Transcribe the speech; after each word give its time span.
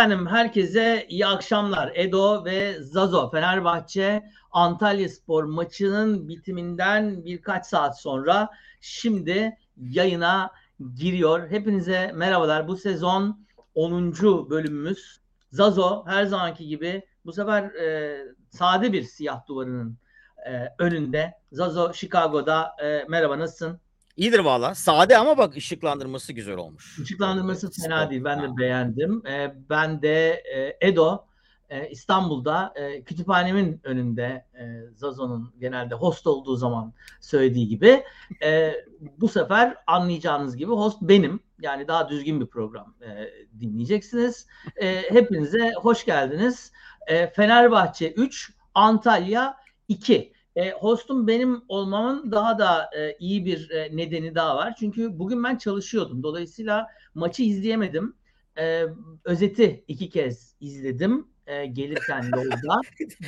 Efendim 0.00 0.26
herkese 0.26 1.06
iyi 1.08 1.26
akşamlar. 1.26 1.92
Edo 1.94 2.44
ve 2.44 2.82
Zazo 2.82 3.30
Fenerbahçe 3.30 4.22
Antalya 4.50 5.08
Spor 5.08 5.44
maçının 5.44 6.28
bitiminden 6.28 7.24
birkaç 7.24 7.66
saat 7.66 8.00
sonra 8.00 8.50
şimdi 8.80 9.56
yayına 9.76 10.50
giriyor. 10.94 11.50
Hepinize 11.50 12.12
merhabalar. 12.14 12.68
Bu 12.68 12.76
sezon 12.76 13.46
10. 13.74 14.12
bölümümüz. 14.50 15.20
Zazo 15.52 16.06
her 16.06 16.24
zamanki 16.24 16.66
gibi 16.66 17.02
bu 17.24 17.32
sefer 17.32 17.64
e, 17.64 18.18
sade 18.50 18.92
bir 18.92 19.02
siyah 19.02 19.46
duvarının 19.46 19.98
e, 20.46 20.66
önünde. 20.78 21.34
Zazo 21.52 21.92
Chicago'da. 21.92 22.76
E, 22.82 23.04
merhaba 23.08 23.38
nasılsın? 23.38 23.80
İyidir 24.20 24.38
valla. 24.38 24.74
Sade 24.74 25.18
ama 25.18 25.38
bak 25.38 25.56
ışıklandırması 25.56 26.32
güzel 26.32 26.56
olmuş. 26.56 26.98
Işıklandırması 26.98 27.70
fena 27.70 28.10
değil. 28.10 28.24
Ben 28.24 28.38
ha. 28.38 28.42
de 28.42 28.56
beğendim. 28.56 29.26
Ee, 29.26 29.54
ben 29.70 30.02
de 30.02 30.42
e, 30.54 30.88
Edo 30.88 31.24
e, 31.70 31.90
İstanbul'da 31.90 32.72
e, 32.76 33.02
kütüphanemin 33.02 33.80
önünde 33.84 34.44
e, 34.54 34.64
Zazo'nun 34.94 35.52
genelde 35.60 35.94
host 35.94 36.26
olduğu 36.26 36.56
zaman 36.56 36.92
söylediği 37.20 37.68
gibi 37.68 38.04
e, 38.42 38.74
bu 39.18 39.28
sefer 39.28 39.76
anlayacağınız 39.86 40.56
gibi 40.56 40.72
host 40.72 40.98
benim. 41.00 41.40
Yani 41.60 41.88
daha 41.88 42.08
düzgün 42.08 42.40
bir 42.40 42.46
program 42.46 42.94
e, 43.00 43.30
dinleyeceksiniz. 43.60 44.46
E, 44.76 45.10
hepinize 45.12 45.72
hoş 45.76 46.04
geldiniz. 46.04 46.72
E, 47.06 47.30
Fenerbahçe 47.30 48.12
3, 48.12 48.52
Antalya 48.74 49.56
2. 49.88 50.32
E, 50.60 50.70
hostum 50.70 51.26
benim 51.26 51.62
olmamın 51.68 52.32
daha 52.32 52.58
da 52.58 52.90
e, 52.96 53.16
iyi 53.18 53.44
bir 53.44 53.70
e, 53.70 53.96
nedeni 53.96 54.34
daha 54.34 54.56
var. 54.56 54.74
Çünkü 54.78 55.18
bugün 55.18 55.44
ben 55.44 55.56
çalışıyordum. 55.56 56.22
Dolayısıyla 56.22 56.86
maçı 57.14 57.42
izleyemedim. 57.42 58.14
E, 58.58 58.84
özeti 59.24 59.84
iki 59.88 60.10
kez 60.10 60.54
izledim 60.60 61.28
e, 61.46 61.66
gelirken 61.66 62.24
yolda. 62.36 62.80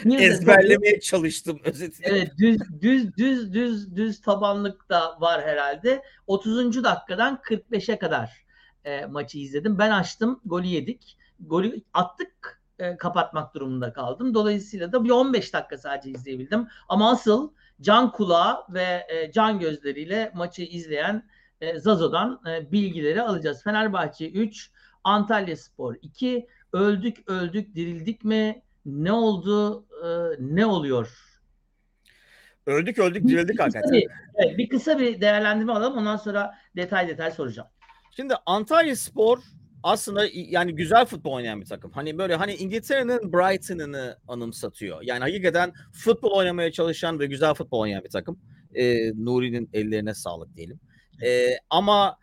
Ezberlemeye 0.25 0.93
tabii, 0.93 1.01
çalıştım 1.01 1.61
özeti. 1.65 2.03
Evet 2.07 2.33
düz 2.39 2.59
düz 2.81 3.17
düz 3.17 3.53
düz 3.53 3.97
düz 3.97 4.21
tabanlık 4.21 4.89
da 4.89 5.21
var 5.21 5.43
herhalde. 5.43 6.03
30. 6.27 6.85
dakikadan 6.85 7.41
45'e 7.45 7.99
kadar 7.99 8.47
e, 8.85 9.07
maçı 9.07 9.39
izledim. 9.39 9.79
Ben 9.79 9.91
açtım, 9.91 10.41
golü 10.45 10.67
yedik. 10.67 11.17
Golü 11.41 11.83
attık 11.95 12.62
e, 12.83 12.97
kapatmak 12.97 13.55
durumunda 13.55 13.93
kaldım. 13.93 14.35
Dolayısıyla 14.35 14.93
da 14.93 15.05
bir 15.05 15.11
15 15.11 15.55
dakika 15.55 15.79
sadece 15.79 16.11
izleyebildim. 16.11 16.69
Ama 16.89 17.11
asıl 17.11 17.53
can 17.81 18.13
kulağı 18.13 18.65
ve 18.69 19.07
e, 19.09 19.33
can 19.33 19.59
gözleriyle 19.59 20.33
maçı 20.35 20.63
izleyen 20.63 21.29
e, 21.61 21.79
Zazo'dan 21.79 22.41
e, 22.51 22.73
bilgileri 22.73 23.23
alacağız. 23.23 23.63
Fenerbahçe 23.65 24.31
3, 24.31 24.71
Antalya 25.05 25.57
Spor 25.57 25.97
2. 26.03 26.47
Öldük 26.73 27.31
öldük 27.31 27.75
dirildik 27.75 28.25
mi? 28.25 28.63
Ne 28.87 29.13
oldu? 29.13 29.87
E, 30.05 30.09
ne 30.39 30.67
oluyor? 30.67 31.19
Öldük 32.67 32.99
öldük 32.99 33.29
dirildik 33.29 33.61
hakikaten. 33.61 33.93
Bir, 33.93 34.09
evet, 34.35 34.59
bir 34.59 34.69
kısa 34.69 34.99
bir 34.99 35.21
değerlendirme 35.21 35.73
alalım. 35.73 35.99
Ondan 35.99 36.17
sonra 36.17 36.55
detay 36.77 37.09
detay 37.09 37.31
soracağım. 37.31 37.69
Şimdi 38.17 38.35
Antalya 38.47 38.97
Spor 38.97 39.39
aslında 39.83 40.27
yani 40.35 40.75
güzel 40.75 41.05
futbol 41.05 41.33
oynayan 41.33 41.61
bir 41.61 41.67
takım. 41.67 41.91
Hani 41.91 42.19
böyle 42.19 42.35
hani 42.35 42.55
İngiltere'nin 42.55 43.33
Brighton'ını 43.33 44.19
anımsatıyor. 44.29 45.03
Yani 45.03 45.21
hakikaten 45.21 45.73
futbol 45.93 46.31
oynamaya 46.31 46.73
çalışan 46.73 47.21
ve 47.21 47.27
güzel 47.27 47.55
futbol 47.55 47.79
oynayan 47.79 48.05
bir 48.05 48.11
takım. 48.11 48.39
Ee, 48.75 49.13
Nuri'nin 49.15 49.71
ellerine 49.73 50.15
sağlık 50.15 50.57
diyelim. 50.57 50.81
Ee, 51.25 51.57
ama 51.71 52.19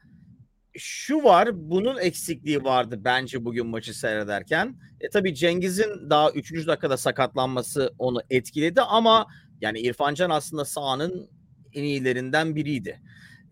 şu 0.77 1.23
var 1.23 1.49
bunun 1.53 1.97
eksikliği 1.97 2.63
vardı 2.63 3.01
bence 3.03 3.45
bugün 3.45 3.67
maçı 3.67 3.99
seyrederken. 3.99 4.75
E, 5.01 5.09
tabii 5.09 5.35
Cengiz'in 5.35 6.09
daha 6.09 6.31
3. 6.31 6.67
dakikada 6.67 6.97
sakatlanması 6.97 7.93
onu 7.99 8.21
etkiledi 8.29 8.81
ama 8.81 9.27
yani 9.61 9.79
İrfancan 9.79 10.29
aslında 10.29 10.65
sahanın 10.65 11.29
en 11.73 11.83
iyilerinden 11.83 12.55
biriydi. 12.55 13.01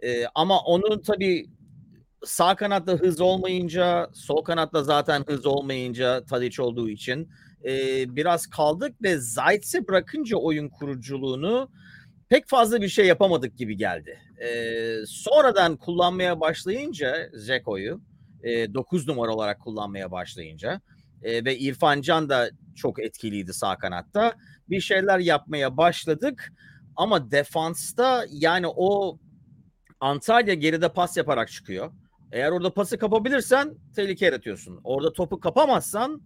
E, 0.04 0.26
ama 0.36 0.60
onun 0.60 1.02
tabii 1.02 1.50
sağ 2.26 2.56
kanatta 2.56 2.92
hız 2.92 3.22
olmayınca, 3.22 4.10
sol 4.14 4.44
kanatta 4.44 4.84
zaten 4.84 5.24
hız 5.28 5.46
olmayınca 5.46 6.26
Tadic 6.26 6.62
olduğu 6.62 6.90
için 6.90 7.30
e, 7.66 7.72
biraz 8.16 8.48
kaldık 8.48 9.02
ve 9.02 9.18
Zayt'se 9.18 9.88
bırakınca 9.88 10.38
oyun 10.38 10.70
kuruculuğunu 10.70 11.70
pek 12.30 12.48
fazla 12.50 12.82
bir 12.82 12.88
şey 12.90 13.06
yapamadık 13.06 13.58
gibi 13.58 13.78
geldi. 13.78 14.20
E, 14.38 14.50
sonradan 15.08 15.78
kullanmaya 15.78 16.40
başlayınca 16.40 17.30
Zeko'yu 17.34 18.02
e, 18.44 18.74
9 18.74 19.08
numara 19.08 19.34
olarak 19.34 19.60
kullanmaya 19.60 20.12
başlayınca 20.12 20.82
e, 21.24 21.46
ve 21.46 21.58
İrfan 21.58 22.02
Can 22.02 22.30
da 22.30 22.50
çok 22.76 23.00
etkiliydi 23.00 23.54
sağ 23.54 23.78
kanatta. 23.78 24.34
Bir 24.70 24.82
şeyler 24.82 25.20
yapmaya 25.20 25.78
başladık 25.78 26.54
ama 26.96 27.32
defansta 27.32 28.26
yani 28.30 28.68
o 28.68 29.20
Antalya 30.00 30.54
geride 30.54 30.90
pas 30.90 31.18
yaparak 31.18 31.52
çıkıyor. 31.52 31.92
Eğer 32.32 32.52
orada 32.52 32.74
pası 32.74 32.98
kapabilirsen 32.98 33.76
tehlike 33.96 34.26
yaratıyorsun. 34.26 34.80
Orada 34.84 35.14
topu 35.14 35.40
kapamazsan 35.40 36.22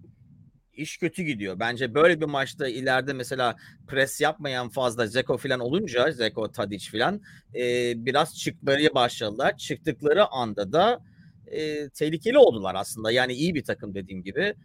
iş 0.73 0.97
kötü 0.97 1.23
gidiyor. 1.23 1.59
Bence 1.59 1.94
böyle 1.94 2.22
bir 2.22 2.25
maçta 2.25 2.67
ileride 2.67 3.13
mesela 3.13 3.56
pres 3.88 4.22
yapmayan 4.22 4.69
fazla 4.69 5.07
Zeko 5.07 5.38
falan 5.38 5.59
olunca 5.59 6.11
Zeko, 6.11 6.51
Tadic 6.51 6.91
falan 6.91 7.22
e, 7.56 7.94
biraz 8.06 8.38
çıkmaya 8.38 8.95
başladılar. 8.95 9.57
Çıktıkları 9.57 10.28
anda 10.28 10.72
da 10.72 11.01
e, 11.47 11.90
tehlikeli 11.90 12.38
oldular 12.38 12.75
aslında. 12.75 13.11
Yani 13.11 13.34
iyi 13.34 13.56
bir 13.56 13.63
takım 13.63 13.94
dediğim 13.94 14.23
gibi. 14.23 14.56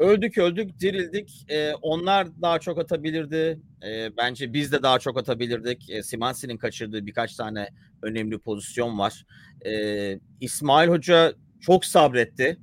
Öldük 0.00 0.38
öldük 0.38 0.80
dirildik. 0.80 1.44
E, 1.48 1.74
onlar 1.74 2.42
daha 2.42 2.58
çok 2.58 2.78
atabilirdi. 2.78 3.60
E, 3.86 4.16
bence 4.16 4.52
biz 4.52 4.72
de 4.72 4.82
daha 4.82 4.98
çok 4.98 5.18
atabilirdik. 5.18 5.90
E, 5.90 6.02
Simansi'nin 6.02 6.56
kaçırdığı 6.56 7.06
birkaç 7.06 7.36
tane 7.36 7.68
önemli 8.02 8.38
pozisyon 8.38 8.98
var. 8.98 9.26
E, 9.66 9.72
İsmail 10.40 10.88
Hoca 10.88 11.34
çok 11.60 11.84
sabretti. 11.84 12.58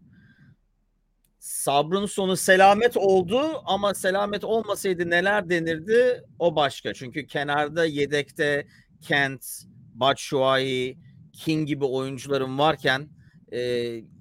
Sabrın 1.39 2.05
sonu 2.05 2.37
selamet 2.37 2.97
oldu 2.97 3.41
ama 3.65 3.93
selamet 3.93 4.43
olmasaydı 4.43 5.09
neler 5.09 5.49
denirdi 5.49 6.23
o 6.39 6.55
başka. 6.55 6.93
Çünkü 6.93 7.27
kenarda 7.27 7.85
yedekte 7.85 8.67
Kent, 9.01 9.45
Batshuayi, 9.93 10.97
King 11.33 11.67
gibi 11.67 11.85
oyuncularım 11.85 12.59
varken 12.59 13.09
e, 13.52 13.59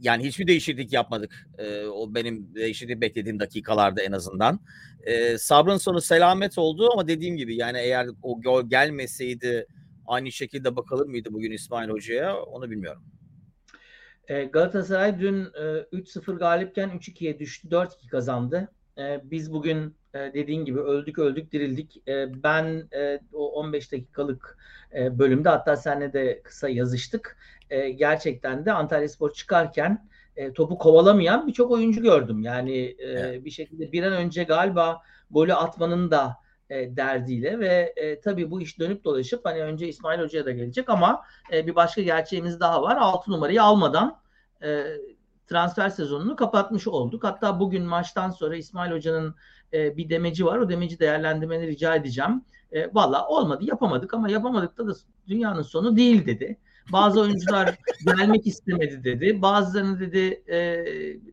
yani 0.00 0.24
hiçbir 0.24 0.46
değişiklik 0.46 0.92
yapmadık. 0.92 1.48
E, 1.58 1.86
o 1.86 2.14
benim 2.14 2.54
değişikliği 2.54 3.00
beklediğim 3.00 3.40
dakikalarda 3.40 4.02
en 4.02 4.12
azından. 4.12 4.60
E, 5.02 5.38
sabrın 5.38 5.76
sonu 5.76 6.00
selamet 6.00 6.58
oldu 6.58 6.88
ama 6.92 7.08
dediğim 7.08 7.36
gibi 7.36 7.56
yani 7.56 7.78
eğer 7.78 8.06
o 8.22 8.40
gol 8.40 8.68
gelmeseydi 8.68 9.66
aynı 10.06 10.32
şekilde 10.32 10.76
bakılır 10.76 11.06
mıydı 11.06 11.28
bugün 11.32 11.52
İsmail 11.52 11.88
Hoca'ya 11.88 12.36
onu 12.36 12.70
bilmiyorum. 12.70 13.02
Galatasaray 14.52 15.20
dün 15.20 15.44
3-0 15.44 16.38
galipken 16.38 16.90
3-2'ye 16.90 17.38
düştü. 17.38 17.68
4-2 17.68 18.08
kazandı. 18.08 18.68
Biz 19.22 19.52
bugün 19.52 19.96
dediğin 20.14 20.64
gibi 20.64 20.80
öldük 20.80 21.18
öldük 21.18 21.52
dirildik. 21.52 22.02
Ben 22.42 22.88
o 23.32 23.52
15 23.52 23.92
dakikalık 23.92 24.58
bölümde 24.94 25.48
hatta 25.48 25.76
seninle 25.76 26.12
de 26.12 26.42
kısa 26.42 26.68
yazıştık. 26.68 27.36
Gerçekten 27.94 28.64
de 28.66 28.72
Antalya 28.72 29.08
Spor 29.08 29.32
çıkarken 29.32 30.08
topu 30.54 30.78
kovalamayan 30.78 31.46
birçok 31.46 31.70
oyuncu 31.70 32.02
gördüm. 32.02 32.42
Yani 32.42 32.96
evet. 32.98 33.44
bir 33.44 33.50
şekilde 33.50 33.92
bir 33.92 34.02
an 34.02 34.12
önce 34.12 34.44
galiba 34.44 35.02
golü 35.30 35.54
atmanın 35.54 36.10
da 36.10 36.36
e, 36.70 36.96
derdiyle 36.96 37.58
ve 37.58 37.92
e, 37.96 38.20
tabii 38.20 38.50
bu 38.50 38.60
iş 38.60 38.78
dönüp 38.78 39.04
dolaşıp 39.04 39.44
hani 39.44 39.62
önce 39.62 39.88
İsmail 39.88 40.20
Hoca'ya 40.20 40.46
da 40.46 40.50
gelecek 40.50 40.88
ama 40.90 41.22
e, 41.52 41.66
bir 41.66 41.74
başka 41.74 42.02
gerçeğimiz 42.02 42.60
daha 42.60 42.82
var. 42.82 42.96
6 42.96 43.30
numarayı 43.30 43.62
almadan 43.62 44.20
e, 44.62 44.84
transfer 45.46 45.88
sezonunu 45.88 46.36
kapatmış 46.36 46.88
olduk. 46.88 47.24
Hatta 47.24 47.60
bugün 47.60 47.82
maçtan 47.82 48.30
sonra 48.30 48.56
İsmail 48.56 48.92
Hoca'nın 48.92 49.34
e, 49.72 49.96
bir 49.96 50.10
demeci 50.10 50.46
var. 50.46 50.58
O 50.58 50.68
demeci 50.68 50.98
değerlendirmeni 50.98 51.66
rica 51.66 51.94
edeceğim. 51.94 52.44
E, 52.72 52.94
Valla 52.94 53.28
olmadı 53.28 53.64
yapamadık 53.64 54.14
ama 54.14 54.30
yapamadık 54.30 54.78
da, 54.78 54.88
da 54.88 54.92
dünyanın 55.28 55.62
sonu 55.62 55.96
değil 55.96 56.26
dedi. 56.26 56.58
Bazı 56.92 57.20
oyuncular 57.20 57.78
gelmek 58.06 58.46
istemedi 58.46 59.04
dedi. 59.04 59.42
Bazılarını 59.42 60.00
dedi 60.00 60.42
e, 60.48 60.84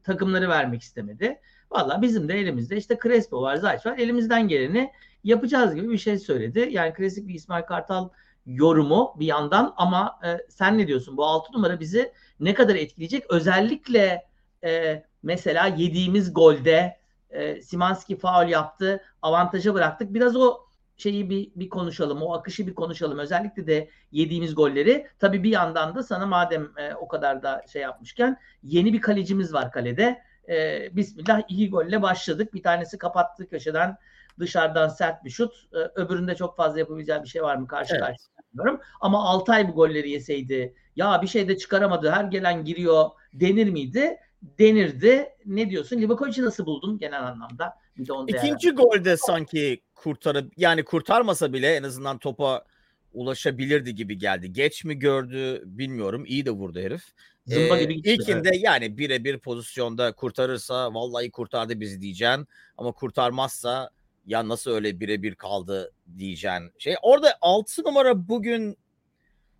takımları 0.03 0.49
vermek 0.49 0.81
istemedi. 0.81 1.39
Valla 1.71 2.01
bizim 2.01 2.29
de 2.29 2.33
elimizde 2.33 2.77
işte 2.77 2.97
Crespo 3.03 3.41
var, 3.41 3.55
Zayt 3.55 3.85
var. 3.85 3.97
Elimizden 3.97 4.47
geleni 4.47 4.91
yapacağız 5.23 5.75
gibi 5.75 5.89
bir 5.89 5.97
şey 5.97 6.19
söyledi. 6.19 6.67
Yani 6.71 6.93
klasik 6.93 7.27
bir 7.27 7.33
İsmail 7.33 7.63
Kartal 7.63 8.09
yorumu 8.45 9.13
bir 9.19 9.25
yandan 9.25 9.73
ama 9.77 10.19
e, 10.25 10.37
sen 10.49 10.77
ne 10.77 10.87
diyorsun? 10.87 11.17
Bu 11.17 11.25
6 11.25 11.53
numara 11.53 11.79
bizi 11.79 12.11
ne 12.43 12.53
kadar 12.53 12.75
etkileyecek? 12.75 13.25
Özellikle 13.29 14.25
e, 14.63 15.03
mesela 15.23 15.67
yediğimiz 15.67 16.33
golde 16.33 16.97
e, 17.29 17.61
Simanski 17.61 18.17
faul 18.17 18.49
yaptı. 18.49 19.03
Avantaja 19.21 19.73
bıraktık. 19.73 20.13
Biraz 20.13 20.35
o 20.35 20.57
şeyi 20.97 21.29
bir, 21.29 21.51
bir 21.55 21.69
konuşalım. 21.69 22.21
O 22.21 22.33
akışı 22.33 22.67
bir 22.67 22.75
konuşalım. 22.75 23.19
Özellikle 23.19 23.67
de 23.67 23.89
yediğimiz 24.11 24.55
golleri. 24.55 25.07
Tabii 25.19 25.43
bir 25.43 25.49
yandan 25.49 25.95
da 25.95 26.03
sana 26.03 26.25
madem 26.25 26.71
e, 26.77 26.95
o 26.95 27.07
kadar 27.07 27.43
da 27.43 27.65
şey 27.73 27.81
yapmışken 27.81 28.37
yeni 28.63 28.93
bir 28.93 29.01
kalecimiz 29.01 29.53
var 29.53 29.71
kalede. 29.71 30.21
e, 30.49 30.89
Bismillah 30.95 31.41
iki 31.47 31.69
golle 31.69 32.01
başladık. 32.01 32.53
Bir 32.53 32.63
tanesi 32.63 32.97
kapattığı 32.97 33.49
köşeden 33.49 33.97
dışarıdan 34.39 34.87
sert 34.87 35.23
bir 35.23 35.29
şut. 35.29 35.53
E, 35.73 35.77
öbüründe 35.77 36.35
çok 36.35 36.57
fazla 36.57 36.79
yapabileceği 36.79 37.23
bir 37.23 37.27
şey 37.27 37.43
var 37.43 37.55
mı 37.55 37.67
karşı 37.67 37.95
evet. 37.95 38.03
karşıya 38.03 38.32
bilmiyorum. 38.53 38.81
Ama 39.01 39.23
Altay 39.23 39.67
bu 39.67 39.71
golleri 39.71 40.09
yeseydi 40.09 40.73
ya 40.95 41.21
bir 41.21 41.27
şey 41.27 41.47
de 41.47 41.57
çıkaramadı 41.57 42.11
her 42.11 42.23
gelen 42.23 42.65
giriyor 42.65 43.09
denir 43.33 43.69
miydi? 43.69 44.17
Denirdi. 44.59 45.29
Ne 45.45 45.69
diyorsun? 45.69 45.97
Livakovic'i 45.97 46.45
nasıl 46.45 46.65
buldun 46.65 46.97
genel 46.97 47.27
anlamda? 47.27 47.73
Bir 47.97 48.07
de 48.07 48.13
onu 48.13 48.29
İkinci 48.29 48.71
golde 48.71 49.17
sanki 49.17 49.81
kurtarıp 49.95 50.53
yani 50.57 50.83
kurtarmasa 50.83 51.53
bile 51.53 51.75
en 51.75 51.83
azından 51.83 52.17
topa 52.17 52.65
ulaşabilirdi 53.13 53.95
gibi 53.95 54.17
geldi. 54.17 54.53
Geç 54.53 54.83
mi 54.85 54.99
gördü 54.99 55.61
bilmiyorum. 55.65 56.23
İyi 56.27 56.45
de 56.45 56.51
vurdu 56.51 56.79
herif. 56.79 57.03
Zımba 57.47 57.77
ee, 57.77 57.83
gibi 57.83 57.95
gitti, 57.95 58.09
İlkinde 58.13 58.49
evet. 58.49 58.63
yani 58.63 58.97
birebir 58.97 59.39
pozisyonda 59.39 60.11
kurtarırsa 60.11 60.93
vallahi 60.93 61.31
kurtardı 61.31 61.79
bizi 61.79 62.01
diyeceksin. 62.01 62.47
Ama 62.77 62.91
kurtarmazsa 62.91 63.89
ya 64.25 64.47
nasıl 64.47 64.71
öyle 64.71 64.99
birebir 64.99 65.35
kaldı 65.35 65.91
diyeceksin. 66.17 66.71
Şey 66.77 66.95
orada 67.01 67.37
6 67.41 67.83
numara 67.83 68.27
bugün 68.27 68.77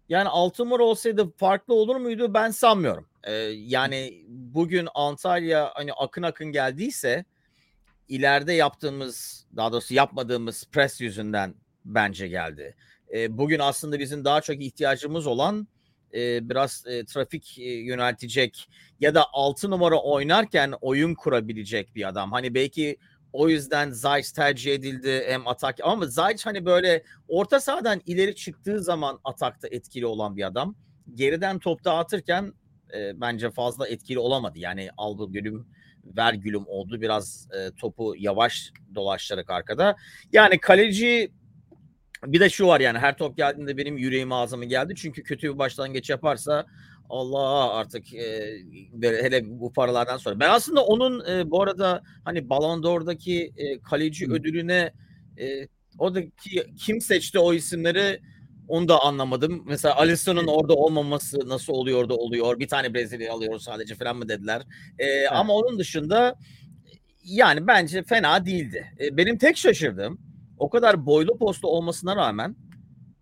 yani 0.09 0.29
6 0.29 0.65
numara 0.65 0.83
olsaydı 0.83 1.31
farklı 1.37 1.73
olur 1.73 1.95
muydu 1.95 2.33
ben 2.33 2.51
sanmıyorum. 2.51 3.07
Ee, 3.23 3.33
yani 3.55 4.23
bugün 4.27 4.87
Antalya 4.95 5.71
hani 5.73 5.93
akın 5.93 6.23
akın 6.23 6.51
geldiyse 6.51 7.25
ileride 8.07 8.53
yaptığımız 8.53 9.45
daha 9.55 9.71
doğrusu 9.71 9.93
yapmadığımız 9.93 10.67
pres 10.71 11.01
yüzünden 11.01 11.55
bence 11.85 12.27
geldi. 12.27 12.75
Ee, 13.13 13.37
bugün 13.37 13.59
aslında 13.59 13.99
bizim 13.99 14.25
daha 14.25 14.41
çok 14.41 14.61
ihtiyacımız 14.61 15.27
olan 15.27 15.67
e, 16.13 16.49
biraz 16.49 16.83
e, 16.87 17.05
trafik 17.05 17.59
e, 17.59 17.63
yöneltecek 17.63 18.69
ya 18.99 19.15
da 19.15 19.25
6 19.33 19.71
numara 19.71 19.95
oynarken 20.01 20.73
oyun 20.81 21.15
kurabilecek 21.15 21.95
bir 21.95 22.07
adam. 22.07 22.31
Hani 22.31 22.53
belki 22.53 22.97
o 23.33 23.49
yüzden 23.49 23.91
Zayt 23.91 24.35
tercih 24.35 24.73
edildi 24.73 25.23
hem 25.27 25.47
atak 25.47 25.77
ama 25.83 26.05
Zayt 26.05 26.45
hani 26.45 26.65
böyle 26.65 27.03
orta 27.27 27.59
sahadan 27.59 28.01
ileri 28.05 28.35
çıktığı 28.35 28.83
zaman 28.83 29.19
atakta 29.23 29.67
etkili 29.67 30.05
olan 30.05 30.37
bir 30.37 30.47
adam. 30.47 30.75
Geriden 31.13 31.59
top 31.59 31.83
dağıtırken 31.83 32.53
e, 32.93 33.21
bence 33.21 33.51
fazla 33.51 33.87
etkili 33.87 34.19
olamadı. 34.19 34.59
Yani 34.59 34.89
algı 34.97 35.31
gülüm 35.31 35.67
ver 36.05 36.33
gülüm 36.33 36.63
oldu. 36.67 37.01
Biraz 37.01 37.47
e, 37.51 37.71
topu 37.75 38.15
yavaş 38.17 38.71
dolaştırarak 38.95 39.49
arkada. 39.49 39.95
Yani 40.31 40.59
kaleci 40.59 41.31
bir 42.25 42.39
de 42.39 42.49
şu 42.49 42.67
var 42.67 42.79
yani 42.79 42.97
her 42.97 43.17
top 43.17 43.37
geldiğinde 43.37 43.77
benim 43.77 43.97
yüreğim 43.97 44.31
ağzıma 44.31 44.65
geldi. 44.65 44.93
Çünkü 44.97 45.23
kötü 45.23 45.53
bir 45.53 45.57
başlangıç 45.57 46.09
yaparsa 46.09 46.65
Allah 47.09 47.73
artık 47.73 48.13
e, 48.13 48.57
hele 49.01 49.59
bu 49.59 49.73
paralardan 49.73 50.17
sonra. 50.17 50.39
Ben 50.39 50.49
aslında 50.49 50.85
onun 50.85 51.25
e, 51.29 51.51
bu 51.51 51.61
arada 51.61 52.03
hani 52.25 52.49
Ballon 52.49 52.83
d'Or'daki 52.83 53.53
e, 53.57 53.79
kaleci 53.79 54.27
Hı. 54.27 54.33
ödülüne 54.33 54.93
e, 55.39 55.67
oradaki 55.99 56.63
kim 56.77 57.01
seçti 57.01 57.39
o 57.39 57.53
isimleri 57.53 58.21
onu 58.67 58.87
da 58.87 59.03
anlamadım. 59.03 59.63
Mesela 59.67 59.95
Alisson'un 59.95 60.47
orada 60.47 60.73
olmaması 60.73 61.49
nasıl 61.49 61.73
oluyor 61.73 62.09
da 62.09 62.15
oluyor. 62.15 62.59
Bir 62.59 62.67
tane 62.67 62.93
Brezilya 62.93 63.33
alıyor 63.33 63.59
sadece 63.59 63.95
falan 63.95 64.17
mı 64.17 64.29
dediler. 64.29 64.61
E, 64.99 65.05
evet. 65.05 65.31
Ama 65.31 65.53
onun 65.53 65.79
dışında 65.79 66.35
yani 67.23 67.67
bence 67.67 68.03
fena 68.03 68.45
değildi. 68.45 68.93
E, 68.99 69.17
benim 69.17 69.37
tek 69.37 69.57
şaşırdığım 69.57 70.21
o 70.57 70.69
kadar 70.69 71.05
boylu 71.05 71.37
posta 71.37 71.67
olmasına 71.67 72.15
rağmen 72.15 72.55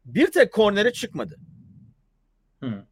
bir 0.06 0.32
tek 0.32 0.54
kornere 0.54 0.94
çıkmadı. 0.94 1.40
Hı 2.60 2.86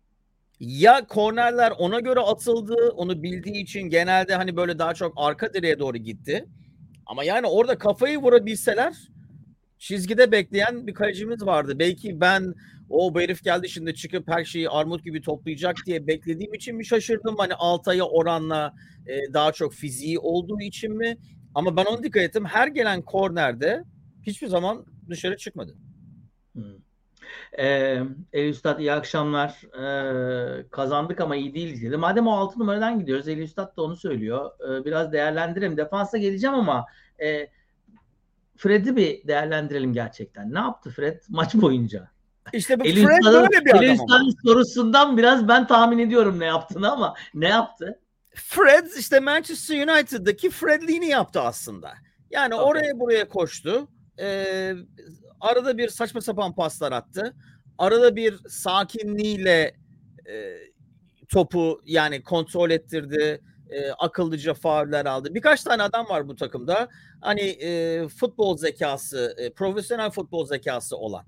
ya 0.60 1.08
kornerler 1.08 1.72
ona 1.78 2.00
göre 2.00 2.20
atıldı. 2.20 2.76
Onu 2.96 3.24
bildiği 3.24 3.64
için 3.64 3.82
genelde 3.82 4.36
hani 4.36 4.56
böyle 4.56 4.80
daha 4.80 4.94
çok 4.94 5.14
arka 5.16 5.54
direğe 5.54 5.80
doğru 5.80 5.98
gitti. 5.98 6.46
Ama 7.06 7.24
yani 7.24 7.48
orada 7.48 7.78
kafayı 7.78 8.18
vurabilseler 8.18 8.96
çizgide 9.78 10.32
bekleyen 10.32 10.88
bir 10.88 10.94
kalecimiz 10.94 11.46
vardı. 11.46 11.80
Belki 11.80 12.22
ben 12.22 12.54
o 12.90 13.14
bu 13.14 13.22
herif 13.22 13.44
geldi 13.44 13.70
şimdi 13.70 13.96
çıkıp 13.96 14.28
her 14.28 14.46
şeyi 14.46 14.70
armut 14.70 15.04
gibi 15.04 15.22
toplayacak 15.22 15.78
diye 15.86 16.08
beklediğim 16.08 16.54
için 16.54 16.76
mi 16.76 16.86
şaşırdım? 16.86 17.36
Hani 17.38 17.54
Altay'a 17.54 18.04
oranla 18.04 18.74
e, 19.08 19.34
daha 19.34 19.52
çok 19.52 19.74
fiziği 19.74 20.20
olduğu 20.20 20.62
için 20.62 20.98
mi? 20.98 21.18
Ama 21.56 21.78
ben 21.78 21.86
onu 21.86 22.04
dikkat 22.04 22.24
ettim. 22.24 22.46
Her 22.46 22.68
gelen 22.68 23.02
kornerde 23.02 23.84
hiçbir 24.24 24.48
zaman 24.48 24.86
dışarı 25.10 25.38
çıkmadı. 25.38 25.76
Hmm. 26.54 26.64
Ee, 27.60 28.00
Eli 28.34 28.50
Üstad 28.50 28.80
iyi 28.80 28.94
akşamlar. 28.94 29.62
Ee, 29.80 30.70
kazandık 30.70 31.22
ama 31.22 31.36
iyi 31.36 31.54
değiliz 31.54 31.84
dedi. 31.84 31.98
Madem 31.98 32.28
o 32.28 32.32
6 32.32 32.60
numaradan 32.60 33.00
gidiyoruz. 33.00 33.28
Eli 33.28 33.42
Üstad 33.42 33.78
da 33.78 33.82
onu 33.82 33.96
söylüyor. 33.96 34.52
Ee, 34.70 34.86
biraz 34.86 35.12
değerlendirelim. 35.12 35.78
Defansa 35.78 36.18
geleceğim 36.18 36.56
ama 36.56 36.86
e, 37.22 37.50
Fred'i 38.58 38.96
bir 38.96 39.28
değerlendirelim 39.28 39.94
gerçekten. 39.94 40.54
Ne 40.54 40.60
yaptı 40.60 40.90
Fred 40.90 41.22
maç 41.30 41.56
boyunca? 41.56 42.10
İşte 42.54 42.80
bu 42.80 42.86
Eli 42.86 43.06
Fred 43.06 43.34
böyle 43.34 43.66
bir 43.66 43.76
Eli 43.76 43.94
Üstad'ın 43.94 44.36
sorusundan 44.46 45.18
biraz 45.18 45.48
ben 45.48 45.68
tahmin 45.68 46.00
ediyorum 46.00 46.40
ne 46.40 46.46
yaptığını 46.46 46.92
ama 46.92 47.14
ne 47.34 47.48
yaptı? 47.48 48.00
Fred 48.36 48.86
işte 49.00 49.20
Manchester 49.20 49.88
United'daki 49.88 50.50
Fred'liğini 50.50 51.08
yaptı 51.08 51.42
aslında. 51.42 51.94
Yani 52.32 52.56
okay. 52.56 52.66
oraya 52.66 53.00
buraya 53.00 53.28
koştu. 53.30 53.88
Ee, 54.20 54.74
arada 55.42 55.78
bir 55.78 55.90
saçma 55.90 56.22
sapan 56.22 56.56
paslar 56.56 56.92
attı. 56.92 57.36
Arada 57.78 58.16
bir 58.16 58.40
sakinliğiyle 58.50 59.76
e, 60.30 60.58
topu 61.30 61.82
yani 61.86 62.24
kontrol 62.24 62.70
ettirdi. 62.70 63.42
E, 63.70 63.92
akıllıca 63.92 64.54
fauller 64.54 65.06
aldı. 65.06 65.36
Birkaç 65.36 65.64
tane 65.64 65.84
adam 65.84 66.10
var 66.10 66.28
bu 66.28 66.36
takımda. 66.36 66.90
Hani 67.22 67.42
e, 67.42 68.08
futbol 68.08 68.58
zekası, 68.58 69.36
e, 69.38 69.54
profesyonel 69.54 70.10
futbol 70.10 70.46
zekası 70.46 70.98
olan. 70.98 71.26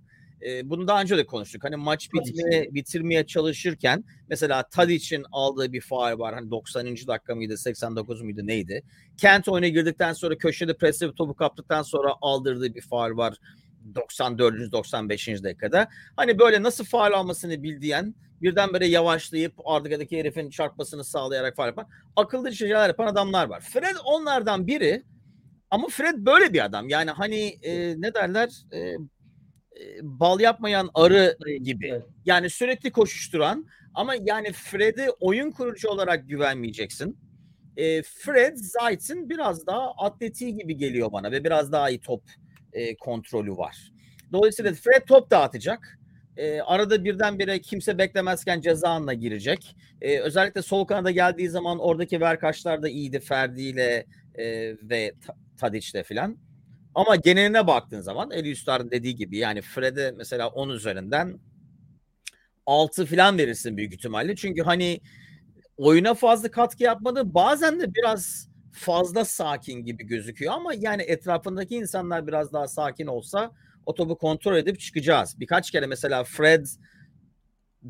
E, 0.47 0.69
bunu 0.69 0.87
daha 0.87 1.01
önce 1.01 1.17
de 1.17 1.25
konuştuk. 1.25 1.63
Hani 1.63 1.75
maç 1.75 2.09
bitmeye, 2.13 2.73
bitirmeye 2.73 3.25
çalışırken 3.25 4.03
mesela 4.29 4.63
Tadic'in 4.69 5.25
aldığı 5.31 5.73
bir 5.73 5.81
faal 5.81 6.19
var. 6.19 6.35
Hani 6.35 6.51
90. 6.51 6.85
dakika 7.07 7.35
mıydı, 7.35 7.57
89 7.57 8.21
muydu 8.21 8.47
neydi? 8.47 8.83
Kent 9.17 9.47
oyuna 9.47 9.67
girdikten 9.67 10.13
sonra 10.13 10.37
köşede 10.37 10.77
presle 10.77 11.13
topu 11.13 11.35
kaptıktan 11.35 11.81
sonra 11.81 12.13
aldırdığı 12.21 12.75
bir 12.75 12.81
faal 12.81 13.17
var. 13.17 13.37
94. 13.95 14.71
95. 14.71 15.27
dakikada. 15.27 15.87
Hani 16.15 16.39
böyle 16.39 16.63
nasıl 16.63 16.85
faal 16.85 17.13
almasını 17.13 17.63
bildiğin 17.63 18.15
birdenbire 18.41 18.87
yavaşlayıp 18.87 19.53
arkadaki 19.65 20.19
herifin 20.19 20.49
çarpmasını 20.49 21.03
sağlayarak 21.03 21.55
faal 21.55 21.67
yapan 21.67 21.87
akıllı 22.15 22.53
şeyler 22.53 22.87
yapan 22.87 23.07
adamlar 23.07 23.47
var. 23.47 23.61
Fred 23.61 23.95
onlardan 24.05 24.67
biri 24.67 25.03
ama 25.71 25.87
Fred 25.87 26.15
böyle 26.17 26.53
bir 26.53 26.65
adam. 26.65 26.89
Yani 26.89 27.11
hani 27.11 27.59
e, 27.63 28.01
ne 28.01 28.13
derler 28.13 28.49
e, 28.71 28.79
e, 28.79 28.97
bal 30.01 30.39
yapmayan 30.39 30.89
arı 30.93 31.37
gibi. 31.63 32.01
Yani 32.25 32.49
sürekli 32.49 32.91
koşuşturan 32.91 33.65
ama 33.93 34.15
yani 34.15 34.51
Fred'e 34.51 35.09
oyun 35.19 35.51
kurucu 35.51 35.89
olarak 35.89 36.29
güvenmeyeceksin. 36.29 37.17
E, 37.77 38.01
Fred 38.01 38.55
Zayt'in 38.55 39.29
biraz 39.29 39.67
daha 39.67 39.91
atleti 39.91 40.55
gibi 40.55 40.77
geliyor 40.77 41.11
bana 41.11 41.31
ve 41.31 41.43
biraz 41.43 41.71
daha 41.71 41.89
iyi 41.89 42.01
top 42.01 42.23
e, 42.73 42.95
kontrolü 42.95 43.57
var. 43.57 43.91
Dolayısıyla 44.31 44.73
Fred 44.73 45.07
top 45.07 45.31
dağıtacak. 45.31 45.99
E, 46.37 46.61
arada 46.61 47.03
birdenbire 47.03 47.61
kimse 47.61 47.97
beklemezken 47.97 48.61
ceza 48.61 49.13
girecek. 49.13 49.75
E, 50.01 50.19
özellikle 50.19 50.61
sol 50.61 50.85
kanada 50.85 51.11
geldiği 51.11 51.49
zaman 51.49 51.79
oradaki 51.79 52.21
verkaçlar 52.21 52.81
da 52.81 52.89
iyiydi 52.89 53.19
Ferdi 53.19 53.61
ile 53.61 54.05
e, 54.35 54.75
ve 54.89 55.13
Tadiç'le 55.57 56.03
filan. 56.05 56.37
Ama 56.95 57.15
geneline 57.15 57.67
baktığın 57.67 58.01
zaman 58.01 58.31
Eli 58.31 58.51
Üstar'ın 58.51 58.91
dediği 58.91 59.15
gibi 59.15 59.37
yani 59.37 59.61
Fred'e 59.61 60.11
mesela 60.11 60.47
10 60.47 60.69
üzerinden 60.69 61.39
6 62.65 63.05
filan 63.05 63.37
verirsin 63.37 63.77
büyük 63.77 63.93
ihtimalle. 63.93 64.35
Çünkü 64.35 64.61
hani 64.61 65.01
oyuna 65.77 66.13
fazla 66.13 66.51
katkı 66.51 66.83
yapmadı. 66.83 67.33
Bazen 67.33 67.79
de 67.79 67.93
biraz 67.93 68.50
fazla 68.71 69.25
sakin 69.25 69.85
gibi 69.85 70.03
gözüküyor 70.03 70.53
ama 70.53 70.73
yani 70.73 71.01
etrafındaki 71.01 71.75
insanlar 71.75 72.27
biraz 72.27 72.53
daha 72.53 72.67
sakin 72.67 73.07
olsa 73.07 73.51
o 73.85 74.17
kontrol 74.17 74.55
edip 74.55 74.79
çıkacağız. 74.79 75.39
Birkaç 75.39 75.71
kere 75.71 75.87
mesela 75.87 76.23
Fred 76.23 76.65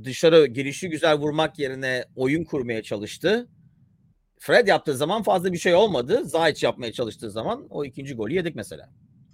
dışarı 0.04 0.46
girişi 0.46 0.90
güzel 0.90 1.16
vurmak 1.16 1.60
yerine 1.60 2.06
oyun 2.16 2.44
kurmaya 2.44 2.84
çalıştı. 2.84 3.48
Fred 4.40 4.68
yaptığı 4.68 4.98
zaman 4.98 5.24
fazla 5.24 5.54
bir 5.54 5.58
şey 5.58 5.76
olmadı. 5.76 6.26
Zayt 6.26 6.64
yapmaya 6.64 6.92
çalıştığı 6.92 7.32
zaman 7.32 7.68
o 7.70 7.86
ikinci 7.86 8.16
golü 8.16 8.34
yedik 8.34 8.56
mesela. 8.56 8.90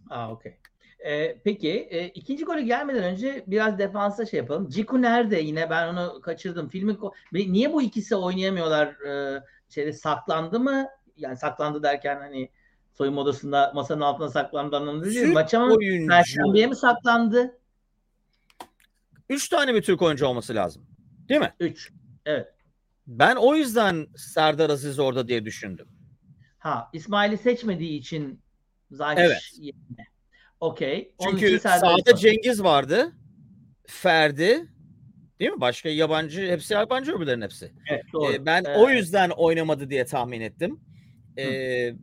Aa 0.10 0.32
okey. 0.32 0.58
Ee, 1.06 1.38
peki 1.44 1.70
e, 1.70 2.08
ikinci 2.08 2.46
golü 2.46 2.62
gelmeden 2.62 3.04
önce 3.04 3.44
biraz 3.48 3.80
defansa 3.80 4.25
şey 4.25 4.38
yapalım. 4.38 4.70
Ciku 4.70 5.01
nerede 5.01 5.39
yine 5.39 5.70
ben 5.70 5.88
onu 5.88 6.22
kaçırdım. 6.22 6.70
Filmi 6.70 6.98
niye 7.34 7.74
bu 7.74 7.82
ikisi 7.82 8.16
oynayamıyorlar? 8.16 8.88
Ee, 8.88 9.44
şeyde 9.70 9.94
saklandı 9.94 10.60
mı 10.60 10.88
yani 11.17 11.38
saklandı 11.38 11.83
derken 11.83 12.15
hani 12.17 12.50
soyunma 12.93 13.21
odasında 13.21 13.71
masanın 13.75 14.01
altına 14.01 14.29
saklandı 14.29 14.75
anlamında 14.75 15.05
değil. 15.05 15.33
Maça 15.33 15.65
mı? 15.65 15.75
Perşembeye 16.09 16.67
mi 16.67 16.75
saklandı? 16.75 17.59
Üç 19.29 19.50
tane 19.50 19.74
bir 19.74 19.81
Türk 19.81 20.01
oyuncu 20.01 20.27
olması 20.27 20.55
lazım. 20.55 20.86
Değil 21.29 21.41
mi? 21.41 21.53
Üç. 21.59 21.91
Evet. 22.25 22.53
Ben 23.07 23.36
o 23.36 23.55
yüzden 23.55 24.07
Serdar 24.17 24.69
Aziz 24.69 25.00
orada 25.00 25.27
diye 25.27 25.45
düşündüm. 25.45 25.88
Ha 26.59 26.89
İsmail'i 26.93 27.38
seçmediği 27.38 28.00
için 28.00 28.41
Zayç 28.91 29.19
Evet. 29.19 29.51
yerine. 29.57 30.07
Okey. 30.59 31.13
Çünkü 31.24 31.59
var. 31.63 32.15
Cengiz 32.17 32.63
vardı. 32.63 33.12
Ferdi. 33.88 34.67
Değil 35.39 35.51
mi? 35.51 35.62
Başka 35.62 35.89
yabancı, 35.89 36.41
hepsi 36.51 36.74
yabancı 36.74 37.15
öbürlerin 37.15 37.41
hepsi. 37.41 37.71
Evet, 37.91 38.03
doğru. 38.13 38.33
Ee, 38.33 38.45
ben 38.45 38.63
Ee, 38.63 38.75
o 38.77 38.89
yüzden 38.89 39.29
oynamadı 39.29 39.89
diye 39.89 40.05
tahmin 40.05 40.41
ettim. 40.41 40.79
Ee, 41.38 41.96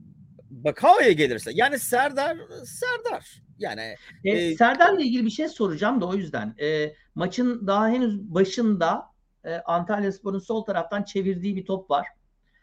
Bakao'ya 0.51 1.13
gelirse. 1.13 1.51
Yani 1.55 1.79
Serdar, 1.79 2.37
Serdar. 2.65 3.43
Yani 3.59 3.95
E, 4.25 4.31
e, 4.31 4.57
Serdar'la 4.57 5.01
ilgili 5.01 5.25
bir 5.25 5.31
şey 5.31 5.49
soracağım 5.49 6.01
da 6.01 6.07
o 6.07 6.15
yüzden. 6.15 6.55
E, 6.61 6.95
maçın 7.15 7.67
daha 7.67 7.89
henüz 7.89 8.19
başında 8.21 9.03
e, 9.45 9.55
Antalyaspor'un 9.55 10.39
sol 10.39 10.65
taraftan 10.65 11.03
çevirdiği 11.03 11.57
bir 11.57 11.67
top 11.67 11.91
var. 11.91 12.07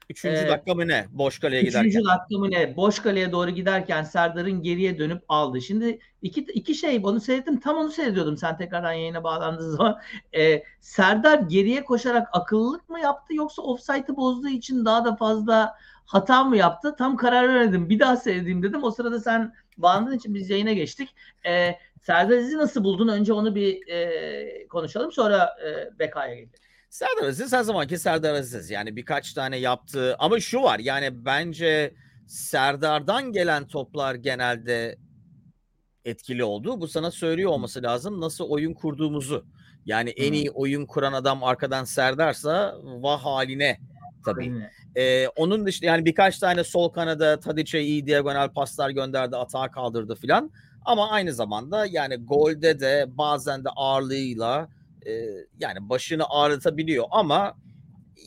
üçüncü 0.09 0.41
Ee, 0.41 0.47
dakika 0.47 0.73
mı 0.73 0.87
ne? 0.87 1.05
Boş 1.11 1.39
kaleye 1.39 1.61
giderken. 1.61 1.89
Üçüncü 1.89 2.05
dakika 2.07 2.37
mı 2.39 2.51
ne? 2.51 2.75
Boş 2.75 2.99
kaleye 2.99 3.31
doğru 3.31 3.49
giderken 3.49 4.03
Serdar'ın 4.03 4.61
geriye 4.61 4.99
dönüp 4.99 5.23
aldı. 5.27 5.61
Şimdi 5.61 5.99
iki, 6.21 6.41
iki 6.41 6.75
şey 6.75 7.01
onu 7.03 7.19
seyrettim. 7.19 7.59
Tam 7.59 7.77
onu 7.77 7.91
seyrediyordum 7.91 8.37
sen 8.37 8.57
tekrardan 8.57 8.93
yayına 8.93 9.23
bağlandığın 9.23 9.69
zaman. 9.77 9.99
Ee, 10.37 10.63
Serdar 10.81 11.39
geriye 11.39 11.83
koşarak 11.83 12.27
akıllılık 12.31 12.89
mı 12.89 12.99
yaptı 12.99 13.35
yoksa 13.35 13.61
offside'ı 13.61 14.15
bozduğu 14.15 14.49
için 14.49 14.85
daha 14.85 15.05
da 15.05 15.15
fazla 15.15 15.73
hata 16.05 16.43
mı 16.43 16.57
yaptı? 16.57 16.95
Tam 16.97 17.17
karar 17.17 17.49
veremedim. 17.49 17.89
Bir 17.89 17.99
daha 17.99 18.17
seyredeyim 18.17 18.63
dedim. 18.63 18.83
O 18.83 18.91
sırada 18.91 19.19
sen 19.19 19.53
bağlandığın 19.77 20.17
için 20.17 20.33
biz 20.33 20.49
yayına 20.49 20.73
geçtik. 20.73 21.15
Ee, 21.45 21.75
Serdar 22.01 22.37
Aziz'i 22.37 22.57
nasıl 22.57 22.83
buldun? 22.83 23.07
Önce 23.07 23.33
onu 23.33 23.55
bir 23.55 23.87
e, 23.87 24.67
konuşalım. 24.67 25.11
Sonra 25.11 25.57
e, 25.65 25.99
Beka'ya 25.99 26.33
gelelim. 26.33 26.51
Serdar 26.89 27.27
Aziz 27.27 27.53
her 27.53 27.63
zamanki 27.63 27.97
Serdar 27.97 28.33
Aziz. 28.33 28.69
Yani 28.69 28.95
birkaç 28.95 29.33
tane 29.33 29.57
yaptığı 29.57 30.15
ama 30.19 30.39
şu 30.39 30.61
var 30.61 30.79
yani 30.79 31.25
bence 31.25 31.93
Serdar'dan 32.27 33.31
gelen 33.31 33.67
toplar 33.67 34.15
genelde 34.15 34.97
etkili 36.05 36.43
oldu. 36.43 36.81
Bu 36.81 36.87
sana 36.87 37.11
söylüyor 37.11 37.51
olması 37.51 37.83
lazım 37.83 38.21
nasıl 38.21 38.49
oyun 38.49 38.73
kurduğumuzu. 38.73 39.45
Yani 39.85 40.09
en 40.09 40.33
iyi 40.33 40.51
oyun 40.51 40.85
kuran 40.85 41.13
adam 41.13 41.43
arkadan 41.43 41.83
Serdar'sa 41.83 42.77
vah 42.83 43.25
haline 43.25 43.79
tabii. 44.25 44.53
Ee, 44.95 45.27
onun 45.27 45.65
dışında 45.65 45.85
yani 45.85 46.05
birkaç 46.05 46.39
tane 46.39 46.63
sol 46.63 46.89
kanada 46.89 47.39
Tadic'e 47.39 47.81
iyi 47.81 48.07
diagonal 48.07 48.49
paslar 48.49 48.89
gönderdi, 48.89 49.35
atağa 49.35 49.71
kaldırdı 49.71 50.15
filan. 50.15 50.51
Ama 50.85 51.09
aynı 51.09 51.33
zamanda 51.33 51.85
yani 51.85 52.15
golde 52.15 52.79
de 52.79 53.05
bazen 53.07 53.65
de 53.65 53.69
ağırlığıyla 53.75 54.69
e, 55.05 55.11
yani 55.59 55.89
başını 55.89 56.23
ağrıtabiliyor 56.29 57.05
ama 57.11 57.57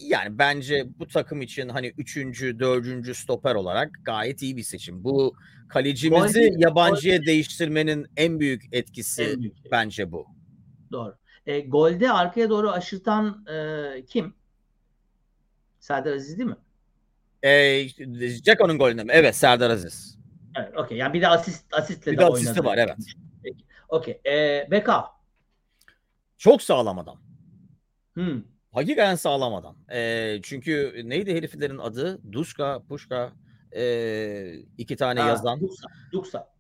yani 0.08 0.38
bence 0.38 0.86
bu 0.98 1.06
takım 1.06 1.42
için 1.42 1.68
hani 1.68 1.92
üçüncü, 1.98 2.58
dördüncü 2.58 3.14
stoper 3.14 3.54
olarak 3.54 3.90
gayet 4.04 4.42
iyi 4.42 4.56
bir 4.56 4.62
seçim. 4.62 5.04
Bu 5.04 5.34
kalecimizi 5.68 6.40
Golde- 6.40 6.54
yabancıya 6.58 7.22
değiştirmenin 7.22 8.06
en 8.16 8.40
büyük 8.40 8.62
etkisi 8.72 9.22
En 9.22 9.40
büyük 9.40 9.56
şey. 9.56 9.70
bence 9.70 10.12
bu. 10.12 10.26
Doğru. 10.92 11.14
E, 11.46 11.60
golde 11.60 12.12
arkaya 12.12 12.50
doğru 12.50 12.70
aşırtan 12.70 13.46
e, 13.52 14.04
kim? 14.04 14.34
Serdar 15.84 16.12
Aziz 16.12 16.38
değil 16.38 16.48
mi? 16.48 16.56
Ee, 17.42 17.88
Ceko'nun 18.42 18.78
golünde 18.78 19.04
mi? 19.04 19.10
Evet 19.12 19.36
Serdar 19.36 19.70
Aziz. 19.70 20.18
Evet, 20.58 20.76
okey. 20.76 20.98
Yani 20.98 21.14
bir 21.14 21.22
de 21.22 21.28
asist 21.28 21.74
asistle 21.74 22.12
Bir 22.12 22.16
de 22.16 22.20
de 22.20 22.24
oynadı. 22.24 22.40
asisti 22.40 22.64
var 22.64 22.78
evet. 22.78 22.96
Peki. 23.42 23.64
Okey. 23.88 24.20
E, 24.26 24.66
Beka. 24.70 25.10
Çok 26.38 26.62
sağlam 26.62 26.98
adam. 26.98 27.20
Hmm. 28.14 28.42
Hakikaten 28.72 29.14
sağlam 29.14 29.54
adam. 29.54 29.76
Ee, 29.92 30.40
çünkü 30.42 31.02
neydi 31.04 31.34
heriflerin 31.34 31.78
adı? 31.78 32.32
Duşka, 32.32 32.82
Puşka 32.88 33.32
ee, 33.76 34.54
iki 34.78 34.96
tane 34.96 35.20
Ha, 35.20 35.28
yazan. 35.28 35.60
Duksa. 35.60 35.86
Duksa. 36.12 36.54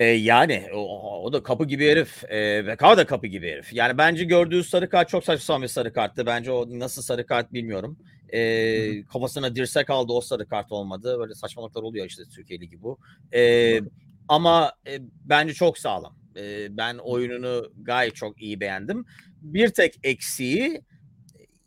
Ee, 0.00 0.04
yani 0.04 0.66
o, 0.74 1.22
o 1.22 1.32
da 1.32 1.42
kapı 1.42 1.64
gibi 1.64 1.88
herif. 1.90 2.24
Ee, 2.24 2.66
Beka 2.66 2.96
da 2.96 3.06
kapı 3.06 3.26
gibi 3.26 3.50
herif. 3.50 3.72
Yani 3.72 3.98
bence 3.98 4.24
gördüğü 4.24 4.64
sarı 4.64 4.88
kart 4.88 5.08
çok 5.08 5.24
saçma 5.24 5.62
bir 5.62 5.66
sarı 5.66 5.92
karttı. 5.92 6.26
Bence 6.26 6.52
o 6.52 6.78
nasıl 6.78 7.02
sarı 7.02 7.26
kart 7.26 7.52
bilmiyorum. 7.52 7.98
Ee, 8.34 9.04
kafasına 9.04 9.54
dirsek 9.56 9.90
aldı 9.90 10.12
o 10.12 10.20
sarı 10.20 10.48
kart 10.48 10.72
olmadı. 10.72 11.16
Böyle 11.18 11.34
saçmalıklar 11.34 11.82
oluyor 11.82 12.06
işte 12.06 12.22
Türkiye 12.34 12.60
Ligi 12.60 12.82
bu. 12.82 12.98
Ee, 13.34 13.80
ama 14.28 14.72
e, 14.86 14.98
bence 15.24 15.54
çok 15.54 15.78
sağlam. 15.78 16.16
Ee, 16.36 16.76
ben 16.76 16.98
oyununu 16.98 17.72
gayet 17.82 18.14
çok 18.14 18.42
iyi 18.42 18.60
beğendim. 18.60 19.04
Bir 19.42 19.68
tek 19.68 19.94
eksiği 20.02 20.82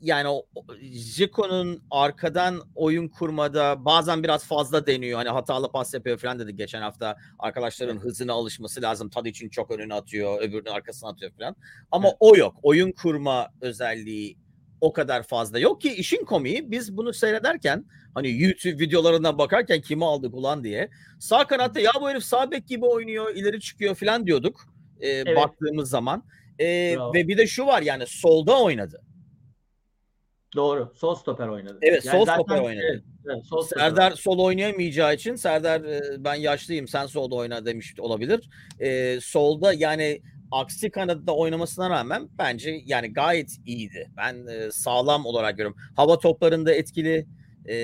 yani 0.02 0.42
Zico'nun 0.94 1.84
arkadan 1.92 2.62
oyun 2.76 3.08
kurmada 3.08 3.86
bazen 3.86 4.24
biraz 4.24 4.46
fazla 4.46 4.88
deniyor. 4.88 5.18
Hani 5.18 5.30
hatalı 5.30 5.72
pas 5.72 5.94
yapıyor 5.94 6.18
falan 6.18 6.40
dedi 6.40 6.56
geçen 6.56 6.82
hafta. 6.82 7.18
Arkadaşların 7.40 7.98
hızına 7.98 8.34
alışması 8.34 8.82
lazım. 8.82 9.10
Tadic'in 9.10 9.50
çok 9.50 9.72
önüne 9.72 9.94
atıyor, 9.94 10.42
öbürünün 10.42 10.72
arkasına 10.72 11.10
atıyor 11.10 11.32
falan. 11.32 11.56
Ama 11.92 12.08
Evet. 12.08 12.18
o 12.20 12.38
yok. 12.38 12.56
Oyun 12.64 12.92
kurma 12.92 13.50
özelliği 13.62 14.38
o 14.82 14.94
kadar 14.94 15.24
fazla 15.24 15.60
yok 15.60 15.82
ki 15.82 15.94
işin 15.94 16.26
komiği 16.26 16.72
biz 16.72 16.98
bunu 16.98 17.14
seyrederken 17.14 17.86
hani 18.14 18.42
YouTube 18.42 18.84
videolarından 18.84 19.38
bakarken 19.38 19.82
kimi 19.82 20.06
aldık 20.06 20.34
ulan 20.34 20.64
diye 20.64 20.90
sağ 21.20 21.48
kanatta 21.48 21.80
ya 21.80 21.92
bu 22.02 22.10
herif 22.10 22.24
sağ 22.24 22.52
bek 22.52 22.68
gibi 22.68 22.86
oynuyor 22.86 23.36
ileri 23.36 23.60
çıkıyor 23.60 23.96
falan 23.96 24.28
diyorduk 24.28 24.62
e, 25.04 25.36
baktığımız 25.36 25.90
zaman. 25.90 26.24
E, 26.60 26.94
Bravo. 26.98 27.14
ve 27.14 27.28
bir 27.28 27.38
de 27.38 27.48
şu 27.48 27.66
var 27.66 27.82
yani 27.82 28.04
solda 28.08 28.62
oynadı. 28.64 29.02
Doğru. 30.56 30.94
Sol 30.96 31.16
stoper 31.16 31.48
oynadı. 31.48 31.80
Evet, 31.82 32.04
sol 32.04 32.26
zaten- 32.26 32.34
stoper 32.34 32.62
oynadı. 32.62 32.86
Evet, 32.92 33.04
evet, 33.26 33.46
sol 33.46 33.64
Serdar 33.64 34.12
sol 34.12 34.40
oynayamayacağı 34.40 35.16
için 35.16 35.36
Serdar 35.36 35.82
e, 35.82 36.24
ben 36.24 36.36
yaşlıyım 36.36 36.88
sen 36.88 37.06
solda 37.06 37.36
oyna 37.36 37.66
demiş 37.66 37.96
olabilir. 38.00 38.50
E, 38.80 39.20
solda 39.22 39.74
yani 39.74 40.22
aksi 40.52 40.92
kanatta 40.92 41.32
oynamasına 41.32 41.90
rağmen 41.90 42.30
bence 42.38 42.82
yani 42.86 43.14
gayet 43.14 43.58
iyiydi. 43.66 44.12
Ben 44.18 44.48
e, 44.48 44.72
sağlam 44.72 45.26
olarak 45.26 45.58
görüyorum. 45.58 45.78
Hava 45.96 46.20
toplarında 46.20 46.74
etkili 46.74 47.28
e, 47.66 47.76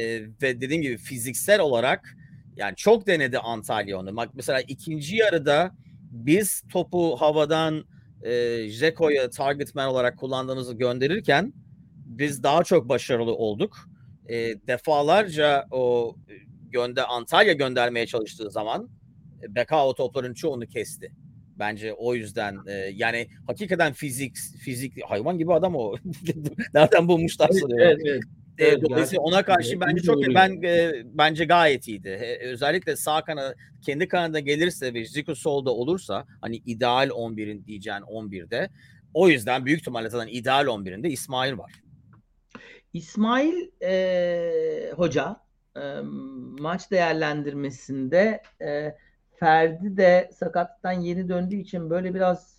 ve 0.41 0.62
dediğim 0.62 0.82
gibi 0.82 0.98
fiziksel 0.98 1.60
olarak 1.60 2.17
yani 2.55 2.75
çok 2.75 3.08
denedi 3.08 3.39
Antalya 3.39 4.00
onu. 4.00 4.15
Bak 4.15 4.29
mesela 4.34 4.62
ikinci 4.62 5.15
yarıda 5.15 5.72
biz 6.12 6.63
topu 6.72 7.15
havadan 7.15 7.86
e, 8.24 8.63
Jeko'ya 8.70 9.29
target 9.29 9.75
man 9.75 9.88
olarak 9.88 10.17
kullandığımızı 10.17 10.74
gönderirken 10.74 11.53
biz 12.05 12.43
daha 12.43 12.63
çok 12.63 12.89
başarılı 12.89 13.36
olduk. 13.36 13.89
E, 14.29 14.36
defalarca 14.67 15.67
o 15.72 16.15
e, 16.29 16.34
gönde 16.70 17.03
Antalya 17.03 17.53
göndermeye 17.53 18.05
çalıştığı 18.08 18.51
zaman 18.51 18.89
e, 19.43 19.55
Beka 19.55 19.88
o 19.88 19.96
topların 19.96 20.34
çoğunu 20.34 20.67
kesti. 20.67 21.12
Bence 21.60 21.93
o 21.93 22.15
yüzden 22.15 22.60
e, 22.67 22.74
yani 22.74 23.27
hakikaten 23.48 23.93
fizik 23.93 24.36
fizik 24.38 25.03
hayvan 25.05 25.38
gibi 25.38 25.53
adam 25.53 25.75
o. 25.75 25.95
Nereden 26.74 27.07
bulmuşlar 27.07 27.50
Evet, 27.51 27.62
sanıyorum. 27.62 27.86
evet, 27.86 28.01
evet. 28.05 28.24
E, 28.57 28.65
Evet, 28.65 28.81
dolayısıyla 28.81 29.22
ona 29.22 29.36
gerçekten 29.36 29.55
karşı 29.55 29.81
bence 29.81 30.01
çok 30.01 30.17
vuruyor. 30.17 30.36
ben 30.36 30.62
e, 30.63 30.91
bence 31.05 31.45
gayet 31.45 31.88
iyiydi. 31.88 32.10
E, 32.10 32.48
özellikle 32.48 32.95
sağ 32.95 33.24
kanada 33.24 33.55
kendi 33.81 34.07
kanada 34.07 34.39
gelirse 34.39 34.93
ve 34.93 35.05
Zico 35.05 35.36
solda 35.36 35.72
olursa 35.72 36.25
hani 36.41 36.55
ideal 36.55 37.10
11'in 37.10 37.65
diyeceğin 37.65 38.01
11'de 38.01 38.69
o 39.13 39.29
yüzden 39.29 39.65
büyük 39.65 39.79
ihtimalle 39.79 40.10
zaten 40.10 40.27
ideal 40.33 40.65
11'inde 40.65 41.07
İsmail 41.10 41.57
var. 41.57 41.72
İsmail 42.93 43.53
e, 43.83 44.91
Hoca 44.95 45.38
e, 45.77 45.81
maç 46.60 46.91
değerlendirmesinde 46.91 48.41
e, 48.62 48.95
Ferdi 49.40 49.98
de 49.98 50.30
sakatlıktan 50.34 50.92
yeni 50.92 51.30
döndüğü 51.30 51.56
için 51.56 51.90
böyle 51.90 52.16
biraz 52.16 52.54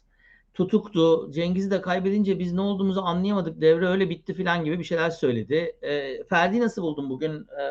tutuktu. 0.54 1.32
Cengiz'i 1.32 1.70
de 1.70 1.80
kaybedince 1.82 2.38
biz 2.38 2.52
ne 2.52 2.60
olduğumuzu 2.60 3.00
anlayamadık. 3.00 3.60
Devre 3.60 3.86
öyle 3.86 4.10
bitti 4.10 4.34
falan 4.34 4.64
gibi 4.64 4.78
bir 4.78 4.84
şeyler 4.84 5.10
söyledi. 5.10 5.76
E, 5.82 6.24
Ferdi 6.24 6.60
nasıl 6.60 6.82
buldun 6.82 7.10
bugün 7.10 7.32
e, 7.32 7.64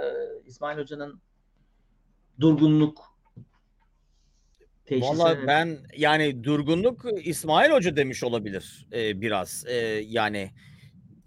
İsmail 0.46 0.78
Hoca'nın 0.78 1.22
durgunluk 2.40 3.14
teşhisini? 4.86 5.20
Valla 5.20 5.48
ben 5.48 5.78
yani 5.98 6.44
durgunluk 6.44 7.06
İsmail 7.24 7.72
Hoca 7.72 7.96
demiş 7.96 8.24
olabilir 8.24 8.88
e, 8.94 9.22
biraz. 9.22 9.66
E, 9.68 9.76
yani 10.08 10.52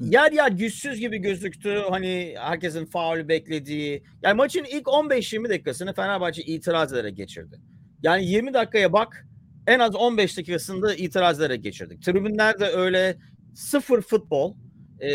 yer 0.01 0.33
yer 0.33 0.51
güçsüz 0.51 1.01
gibi 1.01 1.19
gözüktü. 1.19 1.83
Hani 1.91 2.35
herkesin 2.39 2.87
faul 2.87 3.29
beklediği. 3.29 4.03
Yani 4.23 4.37
maçın 4.37 4.65
ilk 4.65 4.87
15-20 4.87 5.49
dakikasını 5.49 5.95
Fenerbahçe 5.95 6.43
itiraz 6.43 6.93
ederek 6.93 7.17
geçirdi. 7.17 7.61
Yani 8.03 8.27
20 8.27 8.55
dakikaya 8.55 8.93
bak 8.93 9.27
en 9.67 9.79
az 9.79 9.95
15 9.95 10.39
dakikasında 10.39 10.95
itiraz 10.95 11.41
ederek 11.41 11.63
geçirdik. 11.63 12.03
Tribünlerde 12.03 12.67
öyle 12.67 13.17
sıfır 13.55 14.03
futbol. 14.03 14.55
E, 15.01 15.11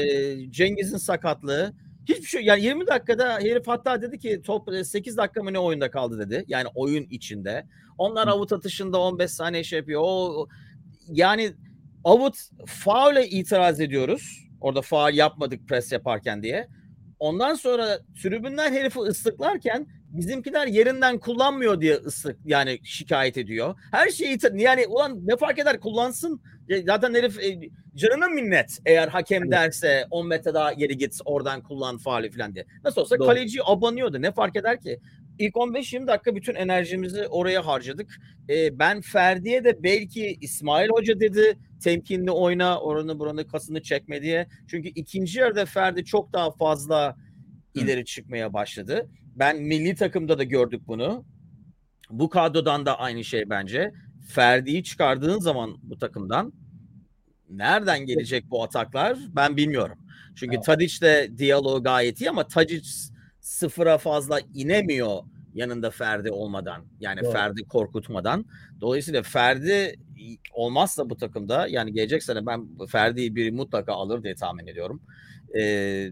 Cengiz'in 0.51 0.97
sakatlığı. 0.97 1.73
Hiçbir 2.09 2.25
şey 2.25 2.43
yani 2.43 2.63
20 2.63 2.87
dakikada 2.87 3.39
herif 3.39 3.67
hatta 3.67 4.01
dedi 4.01 4.19
ki 4.19 4.41
top 4.45 4.69
8 4.83 5.17
dakika 5.17 5.43
mı 5.43 5.53
ne 5.53 5.59
oyunda 5.59 5.91
kaldı 5.91 6.19
dedi. 6.19 6.45
Yani 6.47 6.67
oyun 6.75 7.03
içinde. 7.03 7.65
Onlar 7.97 8.27
avut 8.27 8.53
atışında 8.53 8.99
15 9.01 9.31
saniye 9.31 9.63
şey 9.63 9.79
yapıyor. 9.79 10.01
O 10.03 10.47
yani 11.07 11.53
avut 12.03 12.35
faule 12.65 13.27
itiraz 13.27 13.79
ediyoruz. 13.79 14.50
Orada 14.61 14.81
faul 14.81 15.13
yapmadık 15.13 15.67
pres 15.67 15.91
yaparken 15.91 16.43
diye. 16.43 16.67
Ondan 17.19 17.53
sonra 17.53 17.99
tribünler 18.23 18.71
herifi 18.71 18.99
ıslıklarken 18.99 19.87
bizimkiler 20.11 20.67
yerinden 20.67 21.19
kullanmıyor 21.19 21.81
diye 21.81 21.95
ıslık 21.95 22.37
yani 22.45 22.79
şikayet 22.83 23.37
ediyor. 23.37 23.75
Her 23.91 24.09
şeyi 24.09 24.37
yani 24.53 24.87
ulan 24.87 25.19
ne 25.27 25.37
fark 25.37 25.59
eder 25.59 25.79
kullansın. 25.79 26.41
Zaten 26.85 27.13
herif 27.13 27.39
e, 27.39 27.59
canına 27.95 28.27
minnet 28.27 28.79
eğer 28.85 29.07
hakem 29.07 29.51
derse 29.51 30.05
10 30.11 30.27
metre 30.27 30.53
daha 30.53 30.73
geri 30.73 30.97
git 30.97 31.19
oradan 31.25 31.63
kullan 31.63 31.97
faali 31.97 32.31
falan 32.31 32.55
diye. 32.55 32.65
Nasıl 32.83 33.01
olsa 33.01 33.19
Doğru. 33.19 33.27
kaleci 33.27 33.59
abanıyordu. 33.65 34.21
Ne 34.21 34.31
fark 34.31 34.55
eder 34.55 34.81
ki? 34.81 34.99
İlk 35.41 35.55
15-20 35.55 36.07
dakika 36.07 36.35
bütün 36.35 36.55
enerjimizi 36.55 37.27
oraya 37.27 37.65
harcadık. 37.65 38.19
Ee, 38.49 38.79
ben 38.79 39.01
Ferdi'ye 39.01 39.63
de 39.63 39.83
belki 39.83 40.37
İsmail 40.41 40.89
Hoca 40.89 41.19
dedi 41.19 41.57
temkinli 41.83 42.31
oyna 42.31 42.79
oranı 42.79 43.19
buranı 43.19 43.47
kasını 43.47 43.81
çekme 43.81 44.21
diye. 44.21 44.47
Çünkü 44.67 44.89
ikinci 44.89 45.39
yarıda 45.39 45.65
Ferdi 45.65 46.05
çok 46.05 46.33
daha 46.33 46.51
fazla 46.51 47.15
ileri 47.73 48.05
çıkmaya 48.05 48.53
başladı. 48.53 49.09
Ben 49.35 49.61
milli 49.61 49.95
takımda 49.95 50.37
da 50.37 50.43
gördük 50.43 50.81
bunu. 50.87 51.25
Bu 52.09 52.29
kadrodan 52.29 52.85
da 52.85 52.99
aynı 52.99 53.23
şey 53.23 53.49
bence. 53.49 53.91
Ferdi'yi 54.27 54.83
çıkardığın 54.83 55.39
zaman 55.39 55.77
bu 55.83 55.97
takımdan 55.97 56.53
nereden 57.49 58.05
gelecek 58.05 58.51
bu 58.51 58.63
ataklar 58.63 59.17
ben 59.35 59.57
bilmiyorum. 59.57 59.97
Çünkü 60.35 60.55
evet. 60.55 60.65
Tadic 60.65 61.01
de 61.01 61.31
diyaloğu 61.37 61.83
gayet 61.83 62.21
iyi 62.21 62.29
ama 62.29 62.47
Tadic 62.47 63.10
sıfıra 63.41 63.97
fazla 63.97 64.39
inemiyor 64.53 65.23
yanında 65.53 65.91
Ferdi 65.91 66.31
olmadan. 66.31 66.85
Yani 66.99 67.19
evet. 67.23 67.33
Ferdi 67.33 67.63
korkutmadan. 67.63 68.45
Dolayısıyla 68.81 69.23
Ferdi 69.23 69.95
olmazsa 70.53 71.09
bu 71.09 71.17
takımda 71.17 71.67
yani 71.67 71.93
gelecek 71.93 72.23
sene 72.23 72.45
ben 72.45 72.67
Ferdi'yi 72.87 73.35
bir 73.35 73.51
mutlaka 73.51 73.93
alır 73.93 74.23
diye 74.23 74.35
tahmin 74.35 74.67
ediyorum. 74.67 75.01
Ee, 75.57 76.11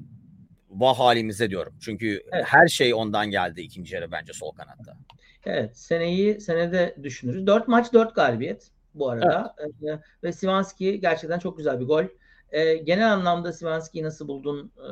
vah 0.69 0.99
halimize 0.99 1.49
diyorum. 1.49 1.73
Çünkü 1.81 2.23
evet. 2.31 2.45
her 2.47 2.67
şey 2.67 2.93
ondan 2.93 3.31
geldi 3.31 3.61
ikinci 3.61 3.95
yarı 3.95 4.11
bence 4.11 4.33
sol 4.33 4.51
kanatta. 4.51 4.97
Evet 5.45 5.77
seneyi 5.77 6.41
senede 6.41 6.95
düşünürüz. 7.03 7.47
Dört 7.47 7.67
maç 7.67 7.93
dört 7.93 8.15
galibiyet 8.15 8.71
bu 8.95 9.09
arada. 9.09 9.55
Evet. 9.57 9.73
Ee, 9.83 9.99
ve 10.23 10.33
Sivanski 10.33 10.99
gerçekten 10.99 11.39
çok 11.39 11.57
güzel 11.57 11.79
bir 11.79 11.85
gol. 11.85 12.03
Ee, 12.51 12.75
genel 12.75 13.13
anlamda 13.13 13.53
Sivanski'yi 13.53 14.03
nasıl 14.03 14.27
buldun 14.27 14.71
ee, 14.77 14.91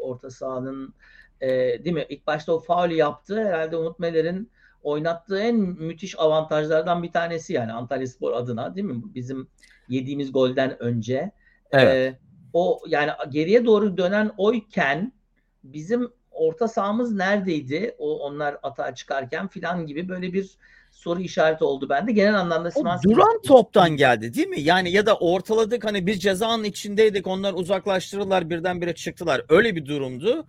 orta 0.00 0.30
sahanın 0.30 0.94
e, 1.40 1.48
değil 1.84 1.94
mi? 1.94 2.06
İlk 2.08 2.26
başta 2.26 2.52
o 2.52 2.60
faulü 2.60 2.94
yaptı. 2.94 3.44
Herhalde 3.44 3.76
Umut 3.76 3.98
Meler'in 3.98 4.50
oynattığı 4.82 5.40
en 5.40 5.56
müthiş 5.56 6.18
avantajlardan 6.18 7.02
bir 7.02 7.12
tanesi 7.12 7.52
yani 7.52 7.72
Antalya 7.72 8.06
Spor 8.06 8.32
adına 8.32 8.74
değil 8.74 8.86
mi? 8.86 9.02
Bizim 9.14 9.48
yediğimiz 9.88 10.32
golden 10.32 10.82
önce. 10.82 11.30
Evet. 11.72 12.14
Ee, 12.14 12.18
o 12.52 12.82
yani 12.86 13.10
geriye 13.28 13.64
doğru 13.64 13.96
dönen 13.96 14.30
oyken 14.36 15.12
bizim 15.64 16.12
orta 16.30 16.68
sahamız 16.68 17.12
neredeydi? 17.12 17.94
O 17.98 18.18
onlar 18.18 18.56
atağa 18.62 18.94
çıkarken 18.94 19.48
filan 19.48 19.86
gibi 19.86 20.08
böyle 20.08 20.32
bir 20.32 20.50
soru 20.90 21.20
işareti 21.20 21.64
oldu 21.64 21.88
bende. 21.88 22.12
Genel 22.12 22.40
anlamda 22.40 22.70
Simanski... 22.70 23.08
Duran 23.08 23.42
toptan 23.46 23.90
geldi 23.90 24.34
değil 24.34 24.48
mi? 24.48 24.60
Yani 24.60 24.90
ya 24.90 25.06
da 25.06 25.16
ortaladık 25.16 25.84
hani 25.84 26.06
biz 26.06 26.20
cezanın 26.20 26.64
içindeydik 26.64 27.26
onlar 27.26 27.52
uzaklaştırırlar 27.52 28.50
birdenbire 28.50 28.94
çıktılar. 28.94 29.44
Öyle 29.48 29.76
bir 29.76 29.86
durumdu. 29.86 30.46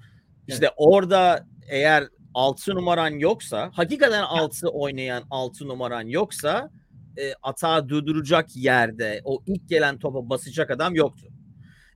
İşte 0.47 0.65
evet. 0.65 0.73
orada 0.77 1.45
eğer 1.69 2.07
6 2.33 2.75
numaran 2.75 3.09
yoksa 3.09 3.71
hakikaten 3.73 4.21
6 4.21 4.69
oynayan 4.69 5.23
6 5.29 5.67
numaran 5.67 6.07
yoksa 6.07 6.69
e, 7.17 7.33
atağı 7.43 7.89
durduracak 7.89 8.55
yerde 8.55 9.21
o 9.23 9.43
ilk 9.47 9.69
gelen 9.69 9.99
topa 9.99 10.29
basacak 10.29 10.71
adam 10.71 10.95
yoktu. 10.95 11.27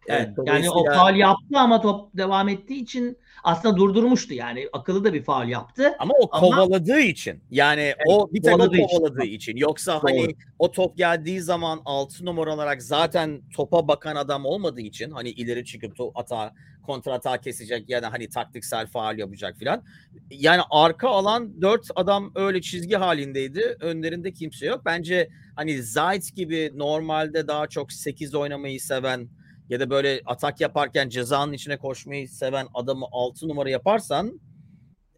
Evet, 0.08 0.30
yani 0.46 0.70
o 0.70 0.86
faal 0.86 1.16
yaptı 1.16 1.60
ama 1.60 1.82
top 1.82 2.18
devam 2.18 2.50
ettiği 2.50 2.84
için 2.84 3.18
aslında 3.44 3.78
durdurmuştu 3.78 4.34
yani 4.34 4.70
akıllı 4.74 5.04
da 5.04 5.14
bir 5.14 5.24
faal 5.24 5.50
yaptı. 5.50 5.96
Ama 6.00 6.14
o 6.22 6.30
kovaladığı 6.30 6.94
ama... 6.94 7.02
için 7.02 7.44
yani 7.52 7.82
evet, 7.82 8.06
o 8.08 8.34
bir 8.34 8.42
tek 8.42 8.54
kovaladığı 8.54 8.82
o 8.82 8.88
kovaladığı 8.88 9.24
için. 9.24 9.36
için. 9.36 9.58
Yoksa 9.58 9.94
Doğru. 9.94 10.02
hani 10.12 10.36
o 10.60 10.72
top 10.72 10.98
geldiği 10.98 11.42
zaman 11.42 11.82
6 11.86 12.26
numara 12.26 12.54
olarak 12.54 12.82
zaten 12.82 13.42
topa 13.56 13.88
bakan 13.88 14.16
adam 14.16 14.46
olmadığı 14.46 14.82
için 14.82 15.12
hani 15.12 15.30
ileri 15.30 15.66
çıkıp 15.66 15.96
to 15.96 16.12
ata 16.16 16.54
kontra 16.86 17.14
atağı 17.14 17.42
kesecek 17.42 17.90
ya 17.90 18.04
da 18.04 18.14
hani 18.14 18.30
taktiksel 18.30 18.88
faal 18.88 19.18
yapacak 19.18 19.58
filan. 19.58 19.84
Yani 20.32 20.62
arka 20.70 21.10
alan 21.10 21.62
4 21.62 21.88
adam 21.96 22.32
öyle 22.36 22.62
çizgi 22.62 22.96
halindeydi. 22.96 23.78
Önlerinde 23.80 24.34
kimse 24.34 24.66
yok. 24.66 24.82
Bence 24.86 25.30
hani 25.56 25.84
Zayt 25.84 26.36
gibi 26.36 26.72
normalde 26.76 27.48
daha 27.48 27.68
çok 27.68 27.92
8 27.92 28.36
oynamayı 28.36 28.82
seven 28.82 29.30
ya 29.70 29.80
da 29.80 29.90
böyle 29.90 30.22
atak 30.26 30.62
yaparken 30.62 31.10
cezanın 31.10 31.54
içine 31.54 31.78
koşmayı 31.78 32.30
seven 32.30 32.68
adamı 32.74 33.06
6 33.12 33.48
numara 33.48 33.70
yaparsan 33.70 34.40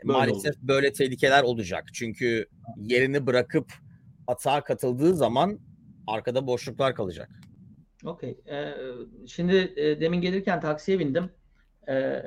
böyle 0.03 0.17
maalesef 0.17 0.57
olur. 0.57 0.67
böyle 0.67 0.93
tehlikeler 0.93 1.43
olacak. 1.43 1.83
Çünkü 1.93 2.45
yerini 2.77 3.27
bırakıp 3.27 3.73
atağa 4.27 4.63
katıldığı 4.63 5.13
zaman 5.15 5.59
arkada 6.07 6.47
boşluklar 6.47 6.95
kalacak. 6.95 7.29
Okey. 8.05 8.37
Ee, 8.49 8.73
şimdi 9.27 9.73
e, 9.75 10.01
demin 10.01 10.21
gelirken 10.21 10.61
taksiye 10.61 10.99
bindim. 10.99 11.29
Ee, 11.89 12.23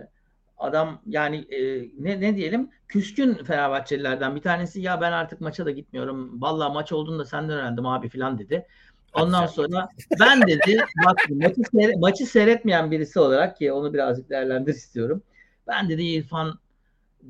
adam 0.58 1.02
yani 1.06 1.36
e, 1.36 1.88
ne, 1.98 2.20
ne 2.20 2.36
diyelim 2.36 2.70
küskün 2.88 3.34
Fenerbahçelilerden 3.34 4.36
bir 4.36 4.40
tanesi 4.40 4.80
ya 4.80 5.00
ben 5.00 5.12
artık 5.12 5.40
maça 5.40 5.66
da 5.66 5.70
gitmiyorum. 5.70 6.42
Vallahi 6.42 6.72
maç 6.72 6.92
olduğunu 6.92 7.18
da 7.18 7.24
senden 7.24 7.58
öğrendim 7.58 7.86
abi 7.86 8.08
filan 8.08 8.38
dedi. 8.38 8.66
Ondan 9.14 9.46
sonra 9.46 9.88
ben 10.20 10.42
dedi 10.42 10.84
bak 11.06 11.18
maçı, 11.30 11.62
seyre, 11.72 11.92
maçı 11.96 12.26
seyretmeyen 12.26 12.90
birisi 12.90 13.20
olarak 13.20 13.56
ki 13.56 13.72
onu 13.72 13.94
birazcık 13.94 14.30
değerlendir 14.30 14.74
istiyorum. 14.74 15.22
Ben 15.66 15.88
dedi 15.88 16.02
İrfan 16.02 16.58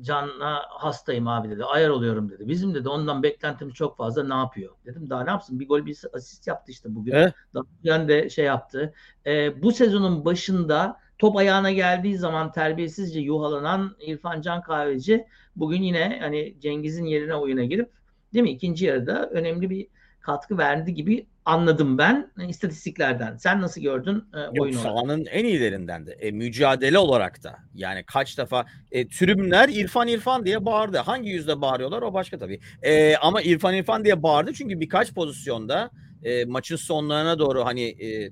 Can'a 0.01 0.61
hastayım 0.69 1.27
abi 1.27 1.49
dedi. 1.49 1.65
Ayar 1.65 1.89
oluyorum 1.89 2.29
dedi. 2.29 2.47
Bizim 2.47 2.75
dedi 2.75 2.89
ondan 2.89 3.23
beklentimiz 3.23 3.73
çok 3.73 3.97
fazla 3.97 4.23
ne 4.23 4.33
yapıyor? 4.33 4.75
Dedim 4.85 5.09
daha 5.09 5.23
ne 5.23 5.29
yapsın? 5.29 5.59
Bir 5.59 5.67
gol 5.67 5.85
bir 5.85 6.01
asist 6.13 6.47
yaptı 6.47 6.71
işte 6.71 6.95
bugün. 6.95 7.11
Evet. 7.11 7.33
Daha 7.53 8.07
de 8.07 8.29
şey 8.29 8.45
yaptı. 8.45 8.93
Ee, 9.25 9.61
bu 9.61 9.71
sezonun 9.71 10.25
başında 10.25 10.97
top 11.17 11.35
ayağına 11.35 11.71
geldiği 11.71 12.17
zaman 12.17 12.51
terbiyesizce 12.51 13.19
yuhalanan 13.19 13.95
İrfan 13.99 14.41
Can 14.41 14.61
Kahveci 14.61 15.25
bugün 15.55 15.81
yine 15.81 16.17
hani 16.21 16.55
Cengiz'in 16.59 17.05
yerine 17.05 17.35
oyuna 17.35 17.63
girip 17.63 17.91
değil 18.33 18.43
mi? 18.43 18.51
ikinci 18.51 18.85
yarıda 18.85 19.29
önemli 19.29 19.69
bir 19.69 19.87
katkı 20.19 20.57
verdi 20.57 20.93
gibi 20.93 21.27
anladım 21.45 21.97
ben 21.97 22.31
e, 22.39 22.47
istatistiklerden. 22.47 23.37
Sen 23.37 23.61
nasıl 23.61 23.81
gördün 23.81 24.23
e, 24.33 24.39
Yok, 24.39 24.61
oyunu? 24.61 24.79
Sahanın 24.79 25.25
en 25.25 25.45
iyilerinden 25.45 26.05
de. 26.05 26.11
E, 26.11 26.31
mücadele 26.31 26.97
olarak 26.97 27.43
da. 27.43 27.57
Yani 27.73 28.03
kaç 28.03 28.37
defa 28.37 28.65
e, 28.91 29.07
tribünler 29.07 29.69
İrfan 29.69 30.07
İrfan 30.07 30.45
diye 30.45 30.65
bağırdı. 30.65 30.97
Hangi 30.97 31.29
yüzde 31.29 31.61
bağırıyorlar 31.61 32.01
o 32.01 32.13
başka 32.13 32.37
tabii. 32.37 32.59
E, 32.81 33.15
ama 33.15 33.41
İrfan 33.41 33.73
İrfan 33.73 34.03
diye 34.03 34.23
bağırdı 34.23 34.53
çünkü 34.53 34.79
birkaç 34.79 35.13
pozisyonda 35.13 35.89
e, 36.23 36.45
maçın 36.45 36.75
sonlarına 36.75 37.39
doğru 37.39 37.65
hani 37.65 37.83
e, 37.83 38.31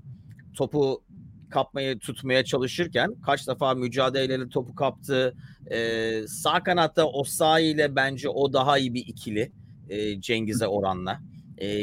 topu 0.53 1.03
kapmaya 1.49 1.99
tutmaya 1.99 2.43
çalışırken 2.43 3.15
kaç 3.25 3.47
defa 3.47 3.73
mücadeleyle 3.73 4.49
topu 4.49 4.75
kaptı. 4.75 5.35
E, 5.71 6.27
sağ 6.27 6.63
kanatta 6.63 7.05
Osayi 7.05 7.73
ile 7.73 7.95
bence 7.95 8.29
o 8.29 8.53
daha 8.53 8.77
iyi 8.77 8.93
bir 8.93 9.07
ikili 9.07 9.51
e, 9.89 10.21
Cengiz'e 10.21 10.67
oranla. 10.67 11.19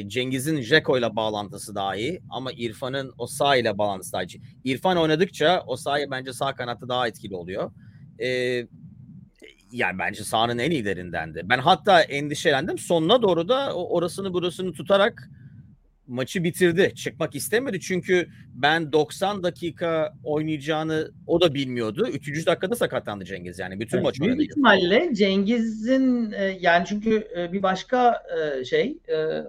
Cengiz'in 0.08 0.60
Jeko 0.60 0.98
ile 0.98 1.16
bağlantısı 1.16 1.74
daha 1.74 1.96
iyi 1.96 2.22
ama 2.30 2.52
İrfan'ın 2.52 3.14
o 3.18 3.26
sağ 3.26 3.56
ile 3.56 3.78
bağlantısı 3.78 4.12
daha 4.12 4.22
iyi. 4.22 4.40
İrfan 4.64 4.96
oynadıkça 4.96 5.64
o 5.66 5.76
sağ 5.76 5.98
bence 6.10 6.32
sağ 6.32 6.54
kanatta 6.54 6.88
daha 6.88 7.08
etkili 7.08 7.36
oluyor. 7.36 7.70
E, 8.18 8.28
yani 9.72 9.98
bence 9.98 10.24
sahanın 10.24 10.58
en 10.58 10.70
iyilerindendi. 10.70 11.40
Ben 11.44 11.58
hatta 11.58 12.02
endişelendim. 12.02 12.78
Sonuna 12.78 13.22
doğru 13.22 13.48
da 13.48 13.74
orasını 13.74 14.32
burasını 14.32 14.72
tutarak 14.72 15.30
maçı 16.06 16.44
bitirdi. 16.44 16.92
Çıkmak 16.94 17.34
istemedi 17.34 17.80
çünkü 17.80 18.28
ben 18.54 18.92
90 18.92 19.42
dakika 19.42 20.14
oynayacağını 20.24 21.10
o 21.26 21.40
da 21.40 21.54
bilmiyordu. 21.54 22.08
Üçüncü 22.12 22.46
dakikada 22.46 22.74
sakatlandı 22.74 23.24
Cengiz 23.24 23.58
yani 23.58 23.80
bütün 23.80 23.96
evet, 23.96 24.04
maç 24.04 24.20
oynadı. 24.20 24.38
Büyük 24.38 24.50
ihtimalle 24.50 25.14
Cengiz'in 25.14 26.32
e, 26.32 26.58
yani 26.60 26.84
çünkü 26.86 27.28
e, 27.36 27.52
bir 27.52 27.62
başka 27.62 28.22
e, 28.38 28.64
şey 28.64 28.98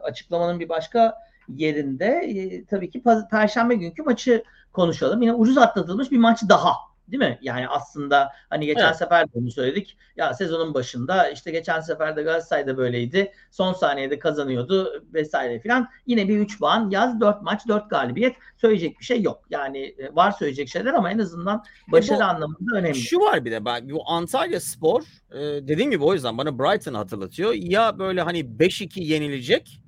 açıklamanın 0.03 0.59
bir 0.59 0.69
başka 0.69 1.13
yerinde 1.55 2.65
tabii 2.69 2.89
ki 2.89 3.03
Perşembe 3.31 3.75
günkü 3.75 4.03
maçı 4.03 4.43
konuşalım. 4.73 5.21
Yine 5.21 5.33
ucuz 5.33 5.57
atlatılmış 5.57 6.11
bir 6.11 6.17
maç 6.17 6.39
daha 6.49 6.73
Değil 7.07 7.23
mi? 7.23 7.39
Yani 7.41 7.67
aslında 7.67 8.31
hani 8.49 8.65
geçen 8.65 8.87
evet. 8.87 8.95
sefer 8.95 9.27
de 9.27 9.31
bunu 9.33 9.51
söyledik. 9.51 9.97
Ya 10.15 10.33
sezonun 10.33 10.73
başında 10.73 11.29
işte 11.29 11.51
geçen 11.51 11.79
sefer 11.79 12.15
de 12.15 12.21
Galatasaray'da 12.21 12.77
böyleydi. 12.77 13.31
Son 13.51 13.73
saniyede 13.73 14.19
kazanıyordu 14.19 15.03
vesaire 15.13 15.59
filan. 15.59 15.89
Yine 16.05 16.27
bir 16.27 16.39
3 16.39 16.59
puan 16.59 16.89
yaz 16.89 17.19
4 17.19 17.41
maç 17.41 17.67
4 17.67 17.89
galibiyet. 17.89 18.35
Söyleyecek 18.57 18.99
bir 18.99 19.05
şey 19.05 19.21
yok. 19.21 19.43
Yani 19.49 19.95
e, 19.97 20.15
var 20.15 20.31
söyleyecek 20.31 20.69
şeyler 20.69 20.93
ama 20.93 21.11
en 21.11 21.19
azından 21.19 21.63
başarı 21.91 22.17
e 22.17 22.21
bu, 22.21 22.23
anlamında 22.23 22.77
önemli. 22.77 22.95
Şu 22.95 23.19
var 23.19 23.45
bir 23.45 23.51
de 23.51 23.65
ben 23.65 23.89
bu 23.89 24.09
Antalya 24.09 24.59
Spor 24.59 25.01
e, 25.31 25.39
dediğim 25.39 25.91
gibi 25.91 26.03
o 26.03 26.13
yüzden 26.13 26.37
bana 26.37 26.59
Brighton'ı 26.59 26.97
hatırlatıyor. 26.97 27.53
Ya 27.53 27.99
böyle 27.99 28.21
hani 28.21 28.39
5-2 28.39 28.99
yenilecek 28.99 29.81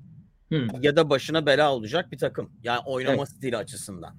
hmm. 0.50 0.68
ya 0.82 0.96
da 0.96 1.10
başına 1.10 1.46
bela 1.46 1.74
olacak 1.74 2.12
bir 2.12 2.18
takım. 2.18 2.52
Yani 2.64 2.80
oynama 2.86 3.18
evet. 3.18 3.30
stili 3.30 3.58
açısından. 3.58 4.16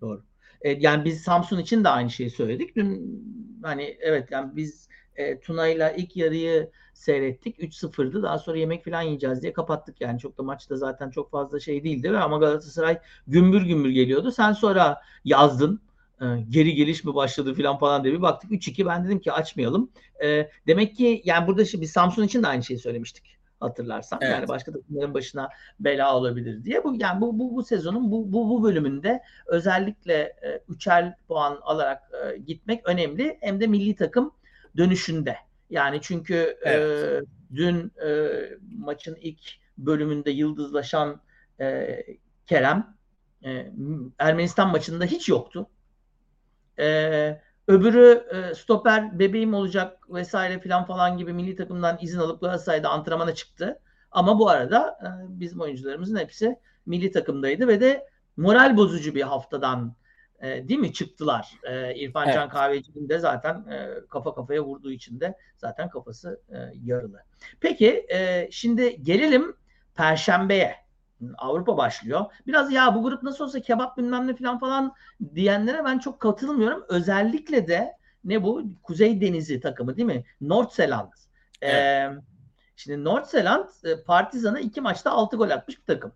Doğru. 0.00 0.29
E, 0.62 0.70
yani 0.70 1.04
biz 1.04 1.22
Samsun 1.22 1.58
için 1.58 1.84
de 1.84 1.88
aynı 1.88 2.10
şeyi 2.10 2.30
söyledik. 2.30 2.76
Dün 2.76 3.22
hani 3.62 3.96
evet 4.00 4.30
yani 4.30 4.56
biz 4.56 4.88
e, 5.16 5.40
Tuna'yla 5.40 5.90
ilk 5.90 6.16
yarıyı 6.16 6.70
seyrettik. 6.94 7.58
3-0'dı. 7.58 8.22
Daha 8.22 8.38
sonra 8.38 8.58
yemek 8.58 8.84
falan 8.84 9.02
yiyeceğiz 9.02 9.42
diye 9.42 9.52
kapattık 9.52 10.00
yani. 10.00 10.18
Çok 10.18 10.38
da 10.38 10.42
maçta 10.42 10.76
zaten 10.76 11.10
çok 11.10 11.30
fazla 11.30 11.60
şey 11.60 11.84
değildi 11.84 12.10
ama 12.10 12.38
Galatasaray 12.38 12.98
gümbür 13.26 13.62
gümbür 13.62 13.90
geliyordu. 13.90 14.30
Sen 14.32 14.52
sonra 14.52 15.00
yazdın. 15.24 15.80
E, 16.20 16.24
geri 16.48 16.74
geliş 16.74 17.04
mi 17.04 17.14
başladı 17.14 17.54
falan 17.54 17.78
falan 17.78 18.04
diye 18.04 18.14
bir 18.14 18.22
baktık 18.22 18.50
3-2 18.50 18.86
ben 18.86 19.04
dedim 19.04 19.20
ki 19.20 19.32
açmayalım. 19.32 19.90
E, 20.24 20.50
demek 20.66 20.96
ki 20.96 21.22
yani 21.24 21.46
burada 21.46 21.64
şimdi 21.64 21.82
biz 21.82 21.90
Samsun 21.90 22.22
için 22.22 22.42
de 22.42 22.46
aynı 22.46 22.62
şeyi 22.62 22.78
söylemiştik 22.78 23.39
hatırlarsan. 23.60 24.18
Evet. 24.22 24.32
Yani 24.32 24.48
başka 24.48 24.72
takımların 24.72 25.14
başına 25.14 25.48
bela 25.80 26.16
olabilir 26.16 26.64
diye. 26.64 26.84
Bu 26.84 26.94
yani 26.98 27.20
bu 27.20 27.38
bu, 27.38 27.56
bu 27.56 27.62
sezonun 27.62 28.10
bu, 28.10 28.32
bu 28.32 28.50
bu 28.50 28.62
bölümünde 28.62 29.22
özellikle 29.46 30.14
e, 30.14 30.62
üçer 30.68 31.14
puan 31.28 31.58
alarak 31.62 32.02
e, 32.12 32.38
gitmek 32.38 32.88
önemli. 32.88 33.38
Hem 33.40 33.60
de 33.60 33.66
milli 33.66 33.96
takım 33.96 34.32
dönüşünde. 34.76 35.36
Yani 35.70 35.98
çünkü 36.02 36.58
evet. 36.62 37.22
e, 37.22 37.56
dün 37.56 37.92
e, 38.06 38.28
maçın 38.78 39.16
ilk 39.20 39.40
bölümünde 39.78 40.30
yıldızlaşan 40.30 41.20
e, 41.60 41.98
Kerem 42.46 42.96
e, 43.44 43.72
Ermenistan 44.18 44.70
maçında 44.70 45.04
hiç 45.04 45.28
yoktu. 45.28 45.66
E, 46.78 47.40
öbürü 47.70 48.24
e, 48.30 48.54
stoper 48.54 49.18
bebeğim 49.18 49.54
olacak 49.54 49.98
vesaire 50.10 50.60
filan 50.60 50.84
falan 50.84 51.18
gibi 51.18 51.32
milli 51.32 51.56
takımdan 51.56 51.98
izin 52.00 52.18
alıp 52.18 52.40
Galatasaray'da 52.40 52.88
antrenmana 52.88 53.34
çıktı. 53.34 53.80
Ama 54.10 54.38
bu 54.38 54.48
arada 54.48 54.98
e, 55.02 55.40
bizim 55.40 55.60
oyuncularımızın 55.60 56.16
hepsi 56.16 56.58
milli 56.86 57.12
takımdaydı 57.12 57.68
ve 57.68 57.80
de 57.80 58.06
moral 58.36 58.76
bozucu 58.76 59.14
bir 59.14 59.22
haftadan 59.22 59.94
e, 60.40 60.68
değil 60.68 60.80
mi 60.80 60.92
çıktılar. 60.92 61.50
E, 61.62 61.94
İrfan 61.94 62.24
evet. 62.24 62.34
Can 62.34 62.48
Kahveci'nin 62.48 63.08
de 63.08 63.18
zaten 63.18 63.54
e, 63.70 63.88
kafa 64.08 64.34
kafaya 64.34 64.64
vurduğu 64.64 64.90
için 64.90 65.20
de 65.20 65.34
zaten 65.56 65.88
kafası 65.88 66.40
e, 66.48 66.58
yarılı. 66.84 67.22
Peki 67.60 68.06
e, 68.12 68.48
şimdi 68.50 69.02
gelelim 69.02 69.56
Perşembe'ye. 69.94 70.76
Avrupa 71.38 71.76
başlıyor. 71.76 72.24
Biraz 72.46 72.72
ya 72.72 72.94
bu 72.94 73.02
grup 73.02 73.22
nasıl 73.22 73.44
olsa 73.44 73.60
kebap 73.60 73.98
bilmem 73.98 74.26
ne 74.26 74.36
falan 74.36 74.58
falan 74.58 74.94
diyenlere 75.34 75.84
ben 75.84 75.98
çok 75.98 76.20
katılmıyorum. 76.20 76.84
Özellikle 76.88 77.68
de 77.68 77.96
ne 78.24 78.42
bu? 78.42 78.64
Kuzey 78.82 79.20
Denizi 79.20 79.60
takımı 79.60 79.96
değil 79.96 80.06
mi? 80.06 80.24
Nordsjælland. 80.40 81.12
Evet. 81.62 81.74
Ee, 81.74 82.10
şimdi 82.76 83.04
Nordsjælland 83.04 83.68
e, 83.84 84.02
Partizan'a 84.02 84.60
iki 84.60 84.80
maçta 84.80 85.10
altı 85.10 85.36
gol 85.36 85.50
atmış 85.50 85.78
bir 85.78 85.94
takım. 85.94 86.12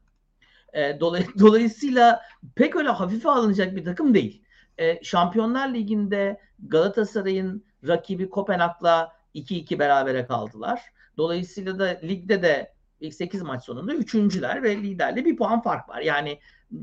E, 0.72 1.00
dolay 1.00 1.26
dolayısıyla 1.38 2.22
pek 2.54 2.76
öyle 2.76 2.88
hafife 2.88 3.30
alınacak 3.30 3.76
bir 3.76 3.84
takım 3.84 4.14
değil. 4.14 4.42
E, 4.78 5.04
Şampiyonlar 5.04 5.74
Ligi'nde 5.74 6.40
Galatasaray'ın 6.58 7.64
rakibi 7.86 8.30
Kopenhag'la 8.30 9.12
2-2 9.34 9.78
berabere 9.78 10.26
kaldılar. 10.26 10.82
Dolayısıyla 11.16 11.78
da 11.78 11.84
ligde 11.84 12.42
de 12.42 12.72
ilk 13.00 13.14
8 13.14 13.42
maç 13.42 13.64
sonunda 13.64 13.94
üçüncüler 13.94 14.62
ve 14.62 14.76
liderle 14.76 15.24
bir 15.24 15.36
puan 15.36 15.62
fark 15.62 15.88
var. 15.88 16.00
Yani 16.00 16.38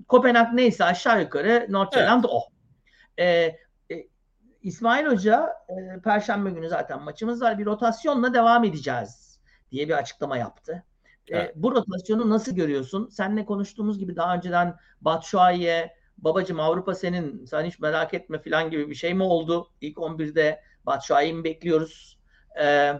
Kopenhag 0.08 0.54
neyse 0.54 0.84
aşağı 0.84 1.22
yukarı 1.22 1.68
Nordsjælland 1.70 2.24
evet. 2.24 2.34
o. 2.34 2.44
E, 3.18 3.26
e, 3.92 4.08
İsmail 4.62 5.06
Hoca 5.06 5.50
e, 5.70 6.00
Perşembe 6.02 6.50
günü 6.50 6.70
zaten 6.70 7.02
maçımız 7.02 7.42
var. 7.42 7.58
Bir 7.58 7.66
rotasyonla 7.66 8.34
devam 8.34 8.64
edeceğiz 8.64 9.40
diye 9.72 9.88
bir 9.88 9.94
açıklama 9.94 10.38
yaptı. 10.38 10.84
E, 11.28 11.38
evet. 11.38 11.50
E, 11.50 11.54
bu 11.56 11.72
rotasyonu 11.72 12.30
nasıl 12.30 12.56
görüyorsun? 12.56 13.10
Seninle 13.10 13.46
konuştuğumuz 13.46 14.00
gibi 14.00 14.16
daha 14.16 14.36
önceden 14.36 14.76
Batshuayi'ye 15.02 15.96
babacım 16.18 16.60
Avrupa 16.60 16.96
senin 16.96 17.46
sen 17.46 17.66
hiç 17.66 17.80
merak 17.80 18.14
etme 18.14 18.42
falan 18.42 18.70
gibi 18.70 18.90
bir 18.90 18.96
şey 18.96 19.14
mi 19.14 19.24
oldu? 19.24 19.68
İlk 19.82 19.98
11'de 19.98 20.62
Batshuayi'yi 20.86 21.34
mi 21.34 21.44
bekliyoruz? 21.44 22.20
E, 22.62 22.94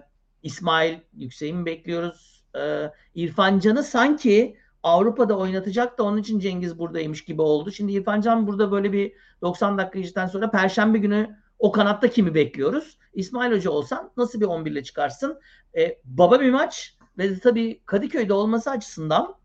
İsmail 0.44 1.00
Yüksek'i 1.14 1.54
mi 1.54 1.66
bekliyoruz? 1.66 2.41
E, 2.58 2.92
İrfan 3.16 3.60
Can'ı 3.60 3.84
sanki 3.84 4.58
Avrupa'da 4.84 5.38
oynatacak 5.38 5.98
da 5.98 6.04
onun 6.04 6.18
için 6.18 6.40
Cengiz 6.40 6.80
buradaymış 6.80 7.26
gibi 7.26 7.42
oldu. 7.42 7.72
Şimdi 7.72 7.92
İrfan 7.92 8.22
Can 8.22 8.48
burada 8.48 8.72
böyle 8.72 8.94
bir 8.94 9.14
90 9.42 9.78
dakika 9.78 10.28
sonra 10.28 10.52
Perşembe 10.52 10.98
günü 10.98 11.38
o 11.60 11.72
kanatta 11.72 12.10
kimi 12.10 12.36
bekliyoruz? 12.36 12.98
İsmail 13.14 13.52
Hoca 13.52 13.72
olsan 13.72 14.12
nasıl 14.18 14.42
bir 14.42 14.46
11 14.46 14.72
ile 14.72 14.84
çıkarsın? 14.84 15.40
E, 15.78 15.98
baba 16.04 16.40
bir 16.40 16.52
maç 16.52 16.98
ve 17.18 17.40
tabii 17.40 17.82
Kadıköy'de 17.86 18.34
olması 18.34 18.72
açısından 18.72 19.36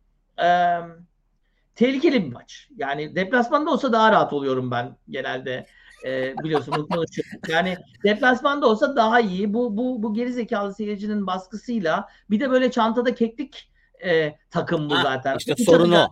e, 0.43 0.49
tehlikeli 1.75 2.25
bir 2.25 2.33
maç. 2.33 2.69
Yani 2.77 3.17
deplasmanda 3.17 3.71
olsa 3.71 3.93
daha 3.93 4.13
rahat 4.13 4.33
oluyorum 4.33 4.71
ben 4.71 4.97
genelde. 5.09 5.67
E, 6.07 6.35
biliyorsunuz 6.39 6.89
konuşuyorum. 6.89 7.41
Yani 7.49 7.77
deplasmanda 8.05 8.67
olsa 8.67 8.97
daha 8.97 9.21
iyi. 9.21 9.55
Bu 9.55 9.77
bu 9.77 10.03
bu 10.03 10.15
geri 10.15 10.33
zekalı 10.33 10.75
seyircinin 10.75 11.27
baskısıyla 11.27 12.09
bir 12.31 12.41
de 12.41 12.51
böyle 12.51 12.71
çantada 12.71 13.15
keklik 13.15 13.73
e, 14.05 14.35
takım 14.51 14.91
bu 14.91 14.97
ha, 14.97 15.03
zaten. 15.03 15.37
İşte 15.39 15.55
sorunu 15.57 16.09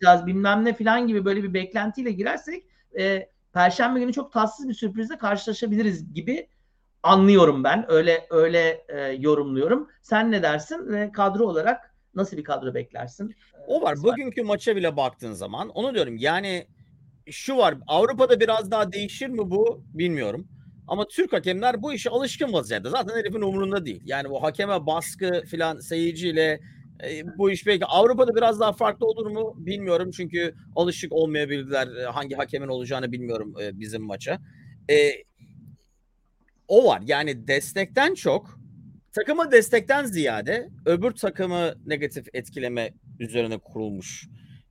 biraz 0.00 0.26
bilmem 0.26 0.64
ne 0.64 0.74
falan 0.74 1.06
gibi 1.06 1.24
böyle 1.24 1.42
bir 1.42 1.54
beklentiyle 1.54 2.10
girersek 2.10 2.64
e, 2.98 3.28
Perşembe 3.52 4.00
günü 4.00 4.12
çok 4.12 4.32
tatsız 4.32 4.68
bir 4.68 4.74
sürprizle 4.74 5.18
karşılaşabiliriz 5.18 6.14
gibi 6.14 6.48
anlıyorum 7.02 7.64
ben. 7.64 7.84
Öyle 7.88 8.26
öyle 8.30 8.84
e, 8.88 9.00
yorumluyorum. 9.00 9.88
Sen 10.02 10.32
ne 10.32 10.42
dersin? 10.42 10.92
Ve 10.92 11.12
kadro 11.12 11.44
olarak 11.44 11.94
nasıl 12.14 12.36
bir 12.36 12.44
kadro 12.44 12.74
beklersin? 12.74 13.34
O 13.66 13.82
var. 13.82 13.96
Bugünkü 14.02 14.42
maça 14.42 14.76
bile 14.76 14.96
baktığın 14.96 15.32
zaman 15.32 15.68
onu 15.68 15.94
diyorum. 15.94 16.16
Yani 16.16 16.66
şu 17.30 17.56
var. 17.56 17.74
Avrupa'da 17.86 18.40
biraz 18.40 18.70
daha 18.70 18.92
değişir 18.92 19.28
mi 19.28 19.50
bu 19.50 19.84
bilmiyorum. 19.94 20.48
Ama 20.88 21.08
Türk 21.08 21.32
hakemler 21.32 21.82
bu 21.82 21.92
işe 21.92 22.10
alışkın 22.10 22.52
vaziyette. 22.52 22.88
Zaten 22.88 23.16
herifin 23.16 23.40
umurunda 23.40 23.86
değil. 23.86 24.02
Yani 24.04 24.30
bu 24.30 24.42
hakeme 24.42 24.86
baskı 24.86 25.42
filan 25.46 25.78
seyirciyle 25.78 26.60
e, 27.04 27.38
bu 27.38 27.50
iş 27.50 27.66
belki 27.66 27.84
Avrupa'da 27.86 28.34
biraz 28.34 28.60
daha 28.60 28.72
farklı 28.72 29.06
olur 29.06 29.26
mu 29.26 29.54
bilmiyorum. 29.56 30.10
Çünkü 30.10 30.54
alışık 30.76 31.12
olmayabilirler. 31.12 31.96
E, 31.96 32.04
hangi 32.04 32.34
hakemin 32.34 32.68
olacağını 32.68 33.12
bilmiyorum 33.12 33.54
e, 33.62 33.80
bizim 33.80 34.02
maça. 34.02 34.38
O 36.68 36.86
var. 36.86 37.02
Yani 37.06 37.48
destekten 37.48 38.14
çok 38.14 38.60
takımı 39.12 39.52
destekten 39.52 40.04
ziyade 40.04 40.68
öbür 40.86 41.10
takımı 41.10 41.74
negatif 41.86 42.26
etkileme 42.34 42.92
üzerine 43.20 43.58
kurulmuş 43.58 44.28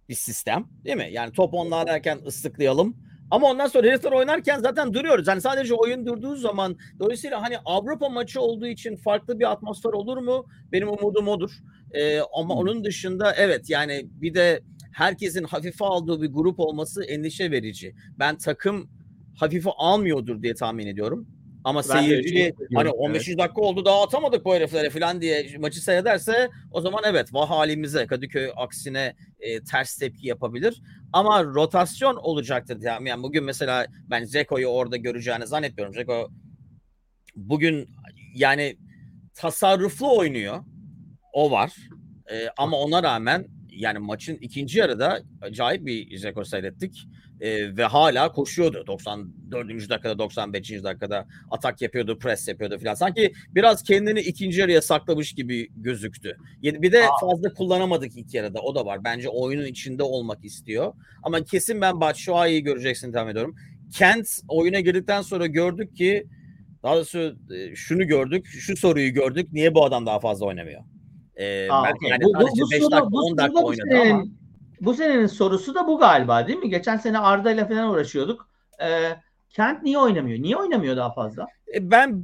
bir 0.09 0.15
sistem 0.15 0.65
değil 0.85 0.97
mi? 0.97 1.09
Yani 1.11 1.31
top 1.31 1.53
onlarlarken 1.53 2.19
ıslıklayalım. 2.27 2.95
Ama 3.31 3.47
ondan 3.47 3.67
sonra 3.67 3.87
herifler 3.87 4.11
oynarken 4.11 4.59
zaten 4.59 4.93
duruyoruz. 4.93 5.27
Yani 5.27 5.41
sadece 5.41 5.73
oyun 5.73 6.05
durduğu 6.05 6.35
zaman 6.35 6.77
dolayısıyla 6.99 7.41
hani 7.41 7.57
Avrupa 7.65 8.09
maçı 8.09 8.41
olduğu 8.41 8.67
için 8.67 8.95
farklı 8.95 9.39
bir 9.39 9.51
atmosfer 9.51 9.89
olur 9.89 10.17
mu? 10.17 10.45
Benim 10.71 10.89
umudum 10.89 11.27
odur. 11.27 11.51
Ee, 11.91 12.19
ama 12.19 12.53
onun 12.53 12.83
dışında 12.83 13.33
evet 13.35 13.69
yani 13.69 14.07
bir 14.11 14.33
de 14.33 14.61
herkesin 14.93 15.43
hafife 15.43 15.85
aldığı 15.85 16.21
bir 16.21 16.27
grup 16.27 16.59
olması 16.59 17.03
endişe 17.03 17.51
verici. 17.51 17.95
Ben 18.19 18.37
takım 18.37 18.89
hafife 19.35 19.69
almıyordur 19.77 20.41
diye 20.41 20.53
tahmin 20.55 20.87
ediyorum. 20.87 21.27
Ama 21.65 21.79
ben 21.79 21.99
seyirci 21.99 22.53
hani 22.75 22.89
15. 22.89 23.27
Evet. 23.27 23.39
dakika 23.39 23.61
oldu 23.61 23.85
daha 23.85 24.03
atamadık 24.03 24.45
bu 24.45 24.55
heriflere 24.55 24.89
falan 24.89 25.21
diye 25.21 25.57
maçı 25.59 25.81
seyrederse 25.81 26.49
o 26.71 26.81
zaman 26.81 27.03
evet 27.05 27.33
vah 27.33 27.49
halimize 27.49 28.07
Kadıköy 28.07 28.51
aksine 28.55 29.15
e, 29.39 29.63
ters 29.63 29.97
tepki 29.97 30.27
yapabilir. 30.27 30.81
Ama 31.13 31.43
rotasyon 31.43 32.15
olacaktır. 32.15 32.77
Yani, 32.81 33.09
yani 33.09 33.23
bugün 33.23 33.43
mesela 33.43 33.85
ben 34.09 34.23
Zeko'yu 34.23 34.67
orada 34.67 34.97
göreceğini 34.97 35.47
zannetmiyorum. 35.47 35.93
Zeko 35.93 36.29
bugün 37.35 37.89
yani 38.35 38.77
tasarruflu 39.33 40.17
oynuyor. 40.17 40.63
O 41.33 41.51
var. 41.51 41.73
E, 42.31 42.47
ama 42.57 42.77
ona 42.77 43.03
rağmen 43.03 43.47
yani 43.75 43.99
maçın 43.99 44.37
ikinci 44.41 44.79
yarıda 44.79 45.21
acayip 45.41 45.85
bir 45.85 46.17
Zeko 46.17 46.45
seyrettik 46.45 47.07
e, 47.41 47.77
ve 47.77 47.83
hala 47.83 48.31
koşuyordu. 48.31 48.87
94. 48.87 49.89
dakikada 49.89 50.19
95. 50.19 50.83
dakikada 50.83 51.27
atak 51.51 51.81
yapıyordu 51.81 52.19
pres 52.19 52.47
yapıyordu 52.47 52.77
filan. 52.77 52.93
Sanki 52.93 53.33
biraz 53.49 53.83
kendini 53.83 54.19
ikinci 54.19 54.59
yarıya 54.59 54.81
saklamış 54.81 55.33
gibi 55.33 55.69
gözüktü. 55.75 56.37
Bir 56.63 56.91
de 56.91 57.05
fazla 57.21 57.53
kullanamadık 57.53 58.17
ilk 58.17 58.33
yarıda 58.33 58.61
o 58.61 58.75
da 58.75 58.85
var. 58.85 59.03
Bence 59.03 59.29
oyunun 59.29 59.65
içinde 59.65 60.03
olmak 60.03 60.45
istiyor. 60.45 60.93
Ama 61.23 61.43
kesin 61.43 61.81
ben 61.81 62.01
Batshuayi'yi 62.01 62.63
göreceksin 62.63 63.11
tahmin 63.11 63.31
ediyorum. 63.31 63.55
Kent 63.91 64.27
oyuna 64.47 64.79
girdikten 64.79 65.21
sonra 65.21 65.45
gördük 65.45 65.95
ki 65.95 66.27
daha 66.83 66.95
doğrusu 66.95 67.37
şunu 67.75 68.07
gördük 68.07 68.47
şu 68.47 68.77
soruyu 68.77 69.13
gördük 69.13 69.53
niye 69.53 69.75
bu 69.75 69.85
adam 69.85 70.05
daha 70.05 70.19
fazla 70.19 70.45
oynamıyor 70.45 70.94
ee, 71.35 71.67
Aa, 71.69 71.81
okay. 71.81 72.09
yani 72.09 72.23
bu, 72.23 72.33
bu, 72.33 72.39
bu, 72.39 72.71
5 72.71 72.81
dakika 72.81 73.03
10 73.03 73.37
dakika 73.37 73.61
oynadı 73.61 74.01
ama 74.01 74.23
bu 74.81 74.93
senenin 74.93 75.27
sorusu 75.27 75.75
da 75.75 75.87
bu 75.87 75.99
galiba 75.99 76.47
değil 76.47 76.59
mi? 76.59 76.69
Geçen 76.69 76.97
sene 76.97 77.19
Arda 77.19 77.51
ile 77.51 77.67
falan 77.67 77.89
uğraşıyorduk. 77.89 78.49
Ee, 78.81 79.09
Kent 79.49 79.83
niye 79.83 79.97
oynamıyor? 79.97 80.39
Niye 80.39 80.57
oynamıyor 80.57 80.97
daha 80.97 81.13
fazla? 81.13 81.47
E, 81.73 81.91
ben 81.91 82.23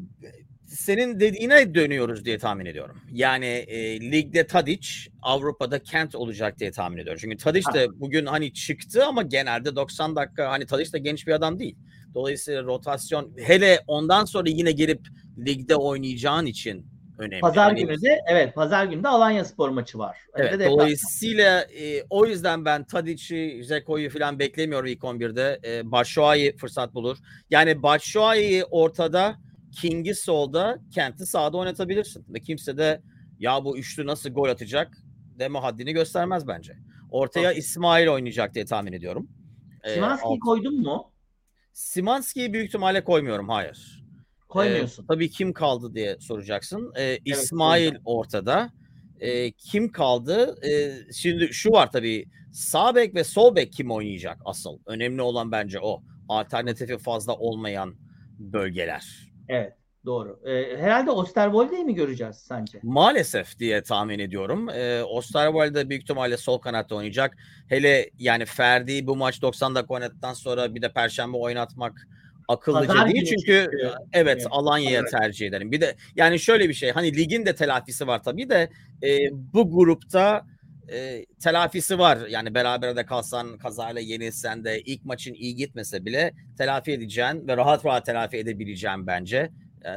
senin 0.67 1.19
dediğine 1.19 1.76
dönüyoruz 1.76 2.26
diye 2.26 2.38
tahmin 2.38 2.65
ediyorum. 2.65 3.02
Yani 3.12 3.45
e, 3.45 4.12
ligde 4.12 4.47
Tadic, 4.47 4.88
Avrupa'da 5.21 5.84
Kent 5.84 6.15
olacak 6.15 6.60
diye 6.60 6.71
tahmin 6.71 6.97
ediyorum. 6.97 7.19
Çünkü 7.21 7.38
Tadic 7.38 7.74
de 7.74 7.88
bugün 8.00 8.26
hani 8.26 8.54
çıktı 8.54 9.06
ama 9.06 9.21
genelde 9.21 9.76
90 9.76 10.15
dakika 10.15 10.52
hani 10.52 10.65
Tadic 10.65 10.93
de 10.93 11.00
genç 11.00 11.28
bir 11.28 11.32
adam 11.32 11.60
değil. 11.60 11.76
Dolayısıyla 12.13 12.63
rotasyon 12.63 13.34
hele 13.38 13.80
ondan 13.88 14.26
sonra 14.26 14.50
yine 14.50 14.71
gelip 14.71 15.08
ligde 15.38 15.76
oynayacağın 15.76 16.45
için 16.45 16.90
önemli. 17.22 17.42
Pazar 17.42 17.64
hani, 17.64 17.86
günü 17.86 18.02
de 18.02 18.22
evet 18.28 18.56
pazar 18.56 18.86
günü 18.86 19.04
de 19.04 19.08
Alanya 19.08 19.46
Spor 19.46 19.70
maçı 19.70 19.98
var. 19.98 20.18
Evet, 20.36 20.60
de 20.60 20.70
dolayısıyla 20.70 21.62
e, 21.62 22.04
o 22.10 22.26
yüzden 22.26 22.66
ben 22.66 22.84
Tadic'i, 22.84 23.64
Zeko'yu 23.64 24.10
falan 24.10 24.40
beklemiyorum 24.40 24.88
ilk 24.88 25.00
11'de. 25.00 25.60
E, 25.66 25.92
Başşuay'ı 25.92 26.58
fırsat 26.58 26.94
bulur. 26.94 27.18
Yani 27.50 27.84
Başşuay'ı 27.84 28.66
ortada, 28.72 29.36
King'i 29.82 30.16
solda, 30.16 30.80
Kent'i 30.94 31.26
sağda 31.26 31.58
oynatabilirsin. 31.58 32.26
Ve 32.30 32.40
kimse 32.40 32.78
de 32.78 33.02
ya 33.40 33.66
bu 33.66 33.78
üçlü 33.78 34.08
nasıl 34.08 34.30
gol 34.30 34.50
atacak 34.50 34.98
deme 35.40 35.60
haddini 35.60 35.94
göstermez 35.94 36.48
bence. 36.48 36.78
Ortaya 37.12 37.50
okay. 37.50 37.60
İsmail 37.60 38.08
oynayacak 38.08 38.56
diye 38.56 38.66
tahmin 38.66 38.94
ediyorum. 38.94 39.30
Simanski'yi 39.88 40.36
e, 40.36 40.40
koydun 40.40 40.82
mu? 40.82 41.12
Simanski'yi 41.74 42.54
büyük 42.54 42.68
ihtimalle 42.68 43.04
koymuyorum. 43.04 43.50
Hayır. 43.50 44.01
Koymuyorsun. 44.52 45.04
Ee, 45.04 45.08
tabii 45.08 45.30
kim 45.30 45.54
kaldı 45.54 45.96
diye 45.96 46.18
soracaksın. 46.20 46.94
Evet, 46.96 47.22
İsmail 47.26 47.92
evet. 47.92 48.02
ortada. 48.06 48.72
Ee, 49.20 49.52
kim 49.52 49.92
kaldı? 49.92 50.56
Ee, 50.70 50.92
şimdi 51.14 51.54
şu 51.54 51.72
var 51.72 51.92
tabii. 51.92 52.26
Sağ 52.52 52.96
bek 52.96 53.16
ve 53.16 53.24
sol 53.24 53.56
bek 53.56 53.74
kim 53.74 53.92
oynayacak 53.92 54.38
asıl? 54.46 54.80
Önemli 54.86 55.22
olan 55.22 55.52
bence 55.52 55.80
o. 55.80 56.04
Alternatifi 56.30 56.98
fazla 56.98 57.36
olmayan 57.36 57.96
bölgeler. 58.40 59.32
Evet. 59.50 59.74
Doğru. 60.06 60.40
Ee, 60.46 60.78
herhalde 60.78 61.12
Osterwolde'yi 61.12 61.84
mi 61.84 61.96
göreceğiz 61.96 62.36
sence? 62.36 62.80
Maalesef 62.84 63.60
diye 63.60 63.84
tahmin 63.84 64.20
ediyorum. 64.20 64.70
Ee, 64.70 65.04
Osterwolde 65.04 65.90
büyük 65.90 66.04
ihtimalle 66.04 66.38
sol 66.38 66.58
kanatta 66.58 66.96
oynayacak. 66.96 67.38
Hele 67.68 68.10
yani 68.18 68.46
Ferdi 68.46 69.08
bu 69.08 69.16
maç 69.16 69.42
90 69.42 69.76
dakika 69.76 69.94
oynadıktan 69.94 70.34
sonra 70.34 70.76
bir 70.76 70.82
de 70.82 70.94
Perşembe 70.94 71.38
oynatmak 71.38 72.08
akıllıca 72.52 72.88
Pazar 72.88 73.14
değil 73.14 73.26
çünkü 73.26 73.40
çıkıyor. 73.40 73.72
evet, 73.74 73.98
evet. 74.14 74.48
Alanya'ya 74.50 75.00
evet. 75.00 75.12
tercih 75.12 75.48
ederim. 75.48 75.72
Bir 75.72 75.82
de 75.82 75.96
yani 76.16 76.40
şöyle 76.40 76.70
bir 76.70 76.74
şey 76.74 76.92
hani 76.92 77.16
ligin 77.16 77.46
de 77.46 77.56
telafisi 77.56 78.08
var 78.08 78.24
tabii 78.24 78.50
de 78.50 78.70
e, 79.04 79.18
bu 79.32 79.72
grupta 79.72 80.46
e, 80.92 81.26
telafisi 81.44 82.00
var. 82.00 82.18
Yani 82.30 82.54
beraber 82.54 82.96
de 82.96 83.06
kalsan 83.06 83.58
kazayla 83.58 84.02
yenilsen 84.02 84.64
de 84.64 84.82
ilk 84.82 85.06
maçın 85.06 85.34
iyi 85.34 85.56
gitmese 85.56 86.06
bile 86.06 86.34
telafi 86.58 86.92
edeceğin 86.92 87.48
ve 87.48 87.58
rahat 87.58 87.86
rahat 87.86 88.06
telafi 88.06 88.38
edebileceğim 88.38 89.08
bence. 89.08 89.50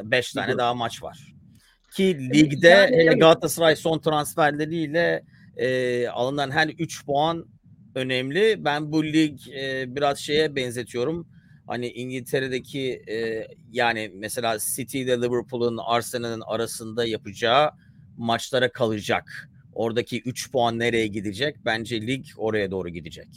5 0.05 0.33
tane 0.33 0.49
Doğru. 0.49 0.59
daha 0.59 0.75
maç 0.75 1.03
var. 1.03 1.35
Ki 1.97 2.31
ligde 2.35 2.69
yani, 2.69 2.97
hele 2.97 3.15
Galatasaray 3.15 3.77
son 3.77 3.99
transferleriyle 3.99 5.25
e, 5.57 6.09
alınan 6.09 6.51
her 6.51 6.69
3 6.69 7.07
puan 7.07 7.47
önemli. 7.95 8.65
Ben 8.65 8.93
bu 8.93 9.05
lig 9.05 9.49
e, 9.49 9.97
biraz 9.97 10.19
şeye 10.19 10.57
benzetiyorum 10.57 11.29
hani 11.67 11.89
İngiltere'deki 11.89 13.03
e, 13.09 13.49
yani 13.73 14.13
mesela 14.15 14.59
City 14.75 15.03
ile 15.03 15.23
Liverpool'un 15.23 15.79
Arsenal'ın 15.85 16.43
arasında 16.47 17.05
yapacağı 17.07 17.71
maçlara 18.17 18.73
kalacak. 18.73 19.51
Oradaki 19.75 20.23
3 20.23 20.53
puan 20.53 20.79
nereye 20.79 21.07
gidecek? 21.07 21.57
Bence 21.65 22.07
lig 22.07 22.25
oraya 22.37 22.71
doğru 22.71 22.89
gidecek. 22.89 23.29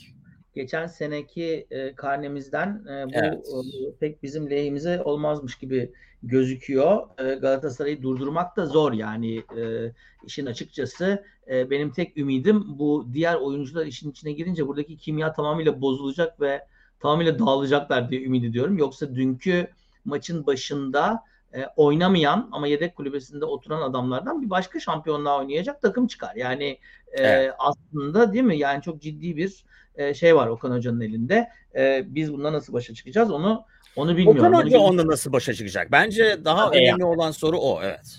Geçen 0.55 0.87
seneki 0.87 1.67
e, 1.71 1.95
karnemizden 1.95 2.85
e, 2.89 3.05
bu 3.05 3.11
evet. 3.13 3.33
e, 3.33 3.97
pek 3.99 4.23
bizim 4.23 4.49
lehimize 4.49 5.01
olmazmış 5.01 5.55
gibi 5.57 5.91
gözüküyor. 6.23 7.07
E, 7.19 7.35
Galatasaray'ı 7.35 8.01
durdurmak 8.01 8.57
da 8.57 8.65
zor 8.65 8.93
yani 8.93 9.37
e, 9.37 9.91
işin 10.25 10.45
açıkçası. 10.45 11.23
E, 11.49 11.69
benim 11.69 11.91
tek 11.91 12.17
ümidim 12.17 12.79
bu 12.79 13.07
diğer 13.13 13.35
oyuncular 13.35 13.85
işin 13.85 14.11
içine 14.11 14.31
girince 14.31 14.67
buradaki 14.67 14.97
kimya 14.97 15.33
tamamıyla 15.33 15.81
bozulacak 15.81 16.41
ve 16.41 16.61
tamamıyla 16.99 17.39
dağılacaklar 17.39 18.09
diye 18.09 18.23
ümit 18.23 18.45
ediyorum. 18.45 18.77
Yoksa 18.77 19.15
dünkü 19.15 19.67
maçın 20.05 20.45
başında 20.45 21.23
e, 21.53 21.65
oynamayan 21.75 22.49
ama 22.51 22.67
yedek 22.67 22.95
kulübesinde 22.95 23.45
oturan 23.45 23.81
adamlardan 23.81 24.41
bir 24.41 24.49
başka 24.49 24.79
şampiyonluğa 24.79 25.39
oynayacak 25.39 25.81
takım 25.81 26.07
çıkar. 26.07 26.35
Yani 26.35 26.65
e, 27.11 27.23
evet. 27.23 27.53
aslında 27.59 28.33
değil 28.33 28.43
mi? 28.43 28.57
Yani 28.57 28.81
çok 28.81 29.01
ciddi 29.01 29.37
bir 29.37 29.65
e, 29.95 30.13
şey 30.13 30.35
var 30.35 30.47
Okan 30.47 30.71
Hoca'nın 30.71 31.01
elinde. 31.01 31.49
E, 31.75 32.03
biz 32.07 32.33
bundan 32.33 32.53
nasıl 32.53 32.73
başa 32.73 32.93
çıkacağız 32.93 33.31
onu 33.31 33.65
onu 33.95 34.17
bilmiyorum. 34.17 34.53
Okan 34.53 34.53
Hoca 34.53 34.79
onunla 34.79 35.07
nasıl 35.07 35.33
başa 35.33 35.53
çıkacak? 35.53 35.91
Bence 35.91 36.45
daha 36.45 36.71
evet. 36.73 36.75
önemli 36.75 37.05
olan 37.05 37.31
soru 37.31 37.57
o. 37.57 37.79
Evet. 37.83 38.17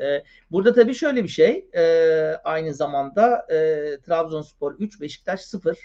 E, 0.00 0.22
burada 0.50 0.74
tabii 0.74 0.94
şöyle 0.94 1.24
bir 1.24 1.28
şey. 1.28 1.66
E, 1.74 1.82
aynı 2.44 2.74
zamanda 2.74 3.46
e, 3.50 3.56
Trabzonspor 4.06 4.74
3, 4.78 5.00
Beşiktaş 5.00 5.40
0 5.40 5.78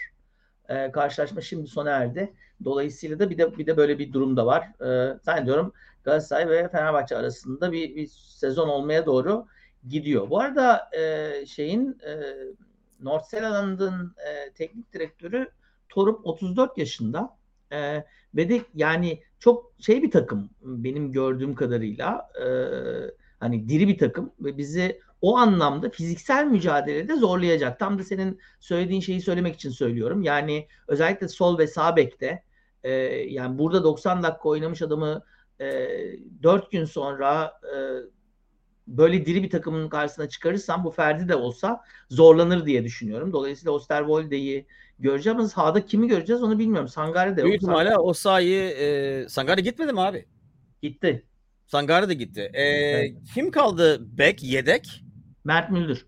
e, 0.68 0.92
karşılaşma 0.92 1.40
şimdi 1.40 1.66
sona 1.66 1.90
erdi. 1.90 2.32
Dolayısıyla 2.64 3.18
da 3.18 3.30
bir 3.30 3.38
de 3.38 3.58
bir 3.58 3.66
de 3.66 3.76
böyle 3.76 3.98
bir 3.98 4.12
durum 4.12 4.36
da 4.36 4.46
var. 4.46 4.62
E, 4.80 5.18
zannediyorum 5.22 5.72
Galatasaray 6.04 6.48
ve 6.48 6.68
Fenerbahçe 6.68 7.16
arasında 7.16 7.72
bir, 7.72 7.96
bir 7.96 8.06
sezon 8.06 8.68
olmaya 8.68 9.06
doğru 9.06 9.46
gidiyor. 9.88 10.30
Bu 10.30 10.40
arada 10.40 10.90
e, 10.98 11.46
şeyin 11.46 11.98
e, 12.06 12.34
North 13.00 13.28
Zealand'ın 13.28 14.14
e, 14.26 14.52
teknik 14.52 14.92
direktörü 14.92 15.50
Torup 15.88 16.26
34 16.26 16.78
yaşında 16.78 17.36
e, 17.72 18.04
ve 18.34 18.48
de 18.48 18.60
yani 18.74 19.22
çok 19.38 19.72
şey 19.80 20.02
bir 20.02 20.10
takım 20.10 20.50
benim 20.62 21.12
gördüğüm 21.12 21.54
kadarıyla 21.54 22.30
e, 22.44 22.46
hani 23.40 23.68
diri 23.68 23.88
bir 23.88 23.98
takım 23.98 24.32
ve 24.40 24.58
bizi 24.58 25.00
o 25.20 25.36
anlamda 25.36 25.90
fiziksel 25.90 26.46
mücadelede 26.46 27.16
zorlayacak. 27.16 27.78
Tam 27.78 27.98
da 27.98 28.04
senin 28.04 28.40
söylediğin 28.60 29.00
şeyi 29.00 29.20
söylemek 29.20 29.54
için 29.54 29.70
söylüyorum. 29.70 30.22
Yani 30.22 30.68
özellikle 30.88 31.28
sol 31.28 31.58
ve 31.58 31.66
sağ 31.66 31.96
bekte 31.96 32.42
e, 32.82 32.90
yani 33.28 33.58
burada 33.58 33.84
90 33.84 34.22
dakika 34.22 34.48
oynamış 34.48 34.82
adamı 34.82 35.22
e, 35.60 35.88
4 36.42 36.70
gün 36.70 36.84
sonra 36.84 37.52
e, 37.62 37.76
böyle 38.86 39.26
diri 39.26 39.42
bir 39.42 39.50
takımın 39.50 39.88
karşısına 39.88 40.28
çıkarırsam 40.28 40.84
bu 40.84 40.90
Ferdi 40.90 41.28
de 41.28 41.36
olsa 41.36 41.80
zorlanır 42.10 42.66
diye 42.66 42.84
düşünüyorum. 42.84 43.32
Dolayısıyla 43.32 43.72
Osterwolde'yi 43.72 44.66
göreceğiz 44.98 45.38
ama 45.38 45.48
sahada 45.48 45.86
kimi 45.86 46.08
göreceğiz 46.08 46.42
onu 46.42 46.58
bilmiyorum. 46.58 46.88
Sangare 46.88 47.36
de 47.36 47.44
Büyük 47.44 47.56
ihtimalle 47.56 47.98
o 47.98 48.12
sahayı 48.12 48.62
e, 48.62 49.28
Sangare 49.28 49.60
gitmedi 49.60 49.92
mi 49.92 50.00
abi? 50.00 50.26
Gitti. 50.82 51.26
Sangare 51.66 52.08
de 52.08 52.14
gitti. 52.14 52.50
E, 52.54 52.62
evet. 52.62 53.16
Kim 53.34 53.50
kaldı 53.50 54.18
bek 54.18 54.42
yedek? 54.42 55.05
Mert 55.46 55.70
Müldür. 55.70 56.06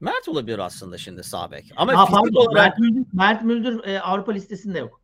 Mert 0.00 0.28
olabilir 0.28 0.58
aslında 0.58 0.98
şimdi 0.98 1.24
sağ 1.24 1.50
bek. 1.50 1.72
Ama 1.76 1.96
ha, 1.96 2.06
pardon, 2.06 2.46
olarak... 2.46 2.54
Mert 2.54 2.78
Müldür, 2.78 3.06
Mert 3.12 3.42
Müldür 3.42 3.84
e, 3.84 4.00
Avrupa 4.00 4.32
listesinde 4.32 4.78
yok. 4.78 5.00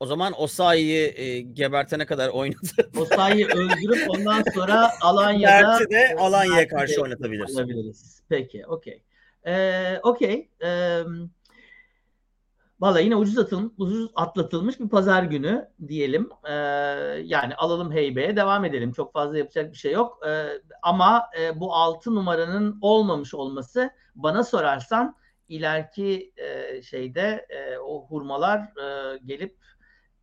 O 0.00 0.06
zaman 0.06 0.32
Osayi'yi 0.36 1.14
e, 1.16 1.40
gebertene 1.40 2.06
kadar 2.06 2.28
oynadı. 2.28 2.90
Osayi'yi 2.96 3.46
öldürüp 3.46 4.10
ondan 4.10 4.44
sonra 4.54 4.90
Alanya'da 5.00 5.68
Mert'i 5.68 5.90
de 5.90 6.16
Alanya'ya 6.18 6.68
karşı 6.68 7.02
oynatabiliriz. 7.02 8.22
Peki, 8.28 8.66
okey. 8.66 9.02
Ee, 9.46 10.00
okey. 10.02 10.48
Ee, 10.64 11.02
Valla 12.80 13.00
yine 13.00 13.16
ucuz, 13.16 13.38
atılmış, 13.38 13.72
ucuz 13.78 14.10
atlatılmış 14.14 14.80
bir 14.80 14.88
pazar 14.88 15.22
günü 15.22 15.68
diyelim. 15.88 16.28
Ee, 16.44 16.52
yani 17.24 17.54
alalım 17.54 17.92
heybeye 17.92 18.36
devam 18.36 18.64
edelim. 18.64 18.92
Çok 18.92 19.12
fazla 19.12 19.38
yapacak 19.38 19.72
bir 19.72 19.76
şey 19.76 19.92
yok. 19.92 20.18
Ee, 20.26 20.48
ama 20.82 21.30
e, 21.40 21.60
bu 21.60 21.74
6 21.74 22.14
numaranın 22.14 22.78
olmamış 22.80 23.34
olması 23.34 23.90
bana 24.14 24.44
sorarsan 24.44 25.16
ileriki 25.48 26.32
e, 26.36 26.82
şeyde 26.82 27.46
e, 27.48 27.78
o 27.78 28.06
hurmalar 28.06 28.58
e, 28.58 29.18
gelip 29.24 29.56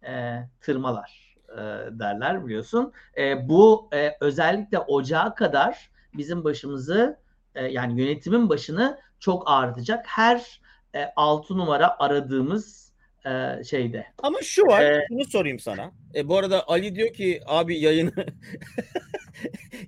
e, 0.08 0.40
tırmalar 0.62 1.38
e, 1.52 1.58
derler 2.00 2.46
biliyorsun. 2.46 2.94
E, 3.18 3.50
bu 3.50 3.90
e, 3.94 4.18
özellikle 4.22 4.80
ocağa 4.80 5.36
kadar 5.36 5.92
bizim 6.14 6.44
başımızı 6.44 7.20
e, 7.56 7.66
yani 7.66 8.02
yönetimin 8.02 8.50
başını 8.50 9.00
çok 9.20 9.44
ağrıtacak. 9.46 10.06
Her 10.08 10.62
e, 10.98 11.14
6 11.16 11.58
numara 11.58 12.00
aradığımız 12.00 12.92
e, 13.26 13.64
şeyde. 13.64 14.06
Ama 14.24 14.42
şu 14.42 14.62
var, 14.62 14.82
ee, 14.82 15.06
bunu 15.10 15.26
sorayım 15.26 15.60
sana. 15.60 15.92
E, 16.16 16.28
bu 16.28 16.38
arada 16.38 16.68
Ali 16.68 16.96
diyor 16.96 17.14
ki 17.14 17.42
abi 17.48 17.80
yayını 17.80 18.12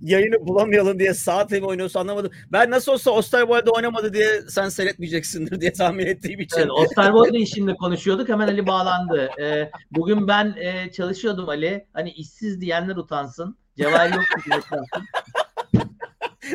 yayını 0.01 0.47
bulamayalım 0.47 0.99
diye 0.99 1.13
saat 1.13 1.53
evi 1.53 1.65
oynuyorsa 1.65 1.99
anlamadım. 1.99 2.31
Ben 2.51 2.71
nasıl 2.71 2.91
olsa 2.91 3.11
Osterwold'da 3.11 3.71
oynamadı 3.71 4.13
diye 4.13 4.41
sen 4.41 4.69
seyretmeyeceksindir 4.69 5.61
diye 5.61 5.73
tahmin 5.73 6.05
ettiğim 6.05 6.39
için. 6.39 6.59
Evet, 6.59 6.71
Osterwold'da 6.71 7.45
şimdi 7.45 7.73
konuşuyorduk. 7.73 8.29
Hemen 8.29 8.47
Ali 8.47 8.67
bağlandı. 8.67 9.29
Ee, 9.41 9.71
bugün 9.91 10.27
ben 10.27 10.55
e, 10.57 10.91
çalışıyordum 10.91 11.49
Ali. 11.49 11.85
Hani 11.93 12.11
işsiz 12.11 12.61
diyenler 12.61 12.95
utansın. 12.95 13.57
Cevahir 13.77 14.13
yok 14.13 14.23
utansın. 14.47 15.05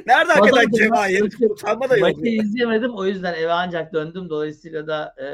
Nerede 0.06 0.32
hakikaten 0.32 0.70
Cevahir? 0.70 1.50
Utanma 1.50 1.90
da 1.90 1.96
yok. 1.96 2.16
Maçı 2.16 2.28
izleyemedim. 2.28 2.94
O 2.94 3.06
yüzden 3.06 3.34
eve 3.34 3.52
ancak 3.52 3.92
döndüm. 3.92 4.30
Dolayısıyla 4.30 4.86
da 4.86 5.14
e, 5.22 5.26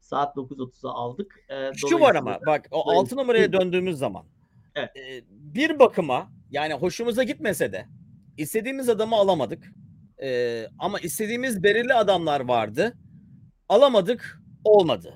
saat 0.00 0.36
9.30'a 0.36 0.90
aldık. 0.90 1.40
E, 1.48 1.74
Şu 1.74 2.00
var 2.00 2.14
ama 2.14 2.38
bak 2.46 2.68
o 2.70 2.90
6 2.98 3.16
numaraya 3.16 3.52
döndüğümüz 3.52 3.98
zaman 3.98 4.24
evet. 4.74 4.96
e, 4.96 5.24
bir 5.28 5.78
bakıma 5.78 6.28
Yani 6.50 6.74
hoşumuza 6.74 7.22
gitmese 7.22 7.72
de 7.72 7.86
istediğimiz 8.36 8.88
adamı 8.88 9.16
alamadık. 9.16 9.72
Ee, 10.22 10.66
ama 10.78 10.98
istediğimiz 10.98 11.62
belirli 11.62 11.94
adamlar 11.94 12.40
vardı. 12.40 12.96
Alamadık, 13.68 14.40
olmadı. 14.64 15.14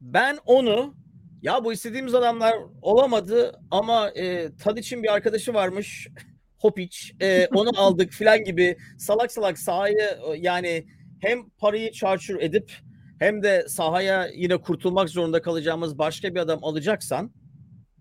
Ben 0.00 0.38
onu 0.46 0.94
ya 1.42 1.64
bu 1.64 1.72
istediğimiz 1.72 2.14
adamlar 2.14 2.54
olamadı 2.82 3.60
ama 3.70 4.10
e, 4.10 4.56
Tadic'in 4.56 5.02
bir 5.02 5.14
arkadaşı 5.14 5.54
varmış. 5.54 6.08
Hopic. 6.62 6.96
E, 7.20 7.46
onu 7.54 7.70
aldık 7.76 8.12
filan 8.12 8.44
gibi 8.44 8.76
salak 8.98 9.32
salak 9.32 9.58
sahayı 9.58 10.18
yani 10.36 10.86
hem 11.20 11.48
parayı 11.48 11.92
çarçur 11.92 12.40
edip 12.40 12.72
hem 13.18 13.42
de 13.42 13.68
sahaya 13.68 14.26
yine 14.34 14.56
kurtulmak 14.56 15.08
zorunda 15.08 15.42
kalacağımız 15.42 15.98
başka 15.98 16.34
bir 16.34 16.40
adam 16.40 16.58
alacaksan 16.62 17.30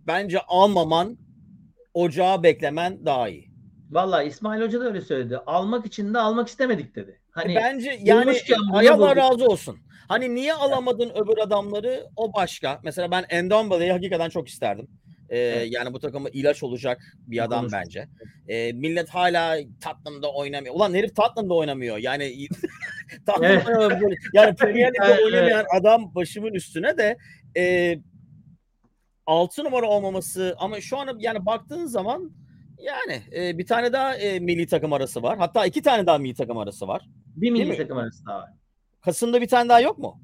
bence 0.08 0.40
almaman 0.48 1.18
ocağı 1.94 2.44
beklemen 2.44 3.06
daha 3.06 3.30
iyi. 3.30 3.52
Valla 3.92 4.24
İsmail 4.24 4.62
Hoca 4.62 4.80
da 4.80 4.86
öyle 4.86 5.02
söyledi. 5.02 5.38
Almak 5.38 5.86
için 5.86 6.14
de 6.14 6.20
almak 6.20 6.48
istemedik 6.48 6.96
dedi. 6.96 7.22
Hani 7.32 7.56
bence 7.56 8.00
yani 8.02 8.38
ay 8.74 8.90
Allah 8.90 9.16
razı 9.16 9.46
olsun. 9.46 9.78
Hani 10.08 10.36
niye 10.36 10.54
alamadın 10.54 11.10
öbür 11.10 11.38
adamları 11.38 12.04
o 12.16 12.34
başka. 12.34 12.80
Mesela 12.84 13.12
ben 13.12 13.26
Endombele'yi 13.30 13.92
hakikaten 13.92 14.30
çok 14.30 14.48
isterdim. 14.48 14.88
Ee, 15.32 15.38
Evet. 15.38 15.68
Yani 15.72 15.94
bu 15.94 16.00
takıma 16.00 16.30
ilaç 16.30 16.64
olacak 16.64 17.02
bir 17.28 17.44
adam 17.44 17.60
Konuştuk. 17.60 17.82
bence. 17.86 18.08
Ee, 18.48 18.74
millet 18.74 19.10
hala 19.10 19.58
Tottenham'da 19.84 20.34
oynamıyor. 20.34 20.76
Ulan 20.76 20.94
herif 20.94 21.16
Tottenham'da 21.16 21.54
oynamıyor. 21.54 21.98
Yani 21.98 22.48
Tottenham'da 23.26 24.00
yani 24.34 24.56
Premier 24.56 24.94
Lig'de 24.94 25.24
oynamayan 25.26 25.66
adam 25.80 26.16
başımın 26.16 26.54
üstüne 26.54 26.98
de 26.98 27.18
e, 27.58 27.96
6 29.26 29.64
numara 29.64 29.86
olmaması 29.86 30.56
ama 30.60 30.82
şu 30.82 30.98
an 30.98 31.18
yani 31.20 31.46
baktığın 31.46 31.86
zaman 31.86 32.32
yani 32.78 33.22
e, 33.36 33.58
bir 33.58 33.66
tane 33.66 33.94
daha 33.94 34.16
e, 34.16 34.40
milli 34.40 34.68
takım 34.68 34.94
arası 34.94 35.24
var. 35.24 35.38
Hatta 35.38 35.66
iki 35.66 35.82
tane 35.82 36.06
daha 36.06 36.18
milli 36.18 36.36
takım 36.36 36.58
arası 36.58 36.88
var. 36.88 37.10
bir 37.36 37.52
milli 37.52 37.66
mi? 37.66 37.78
takım 37.78 37.98
arası 37.98 38.26
daha 38.26 38.38
var. 38.38 38.50
Kasım'da 39.02 39.42
bir 39.42 39.48
tane 39.48 39.70
daha 39.70 39.80
yok 39.80 39.98
mu? 39.98 40.22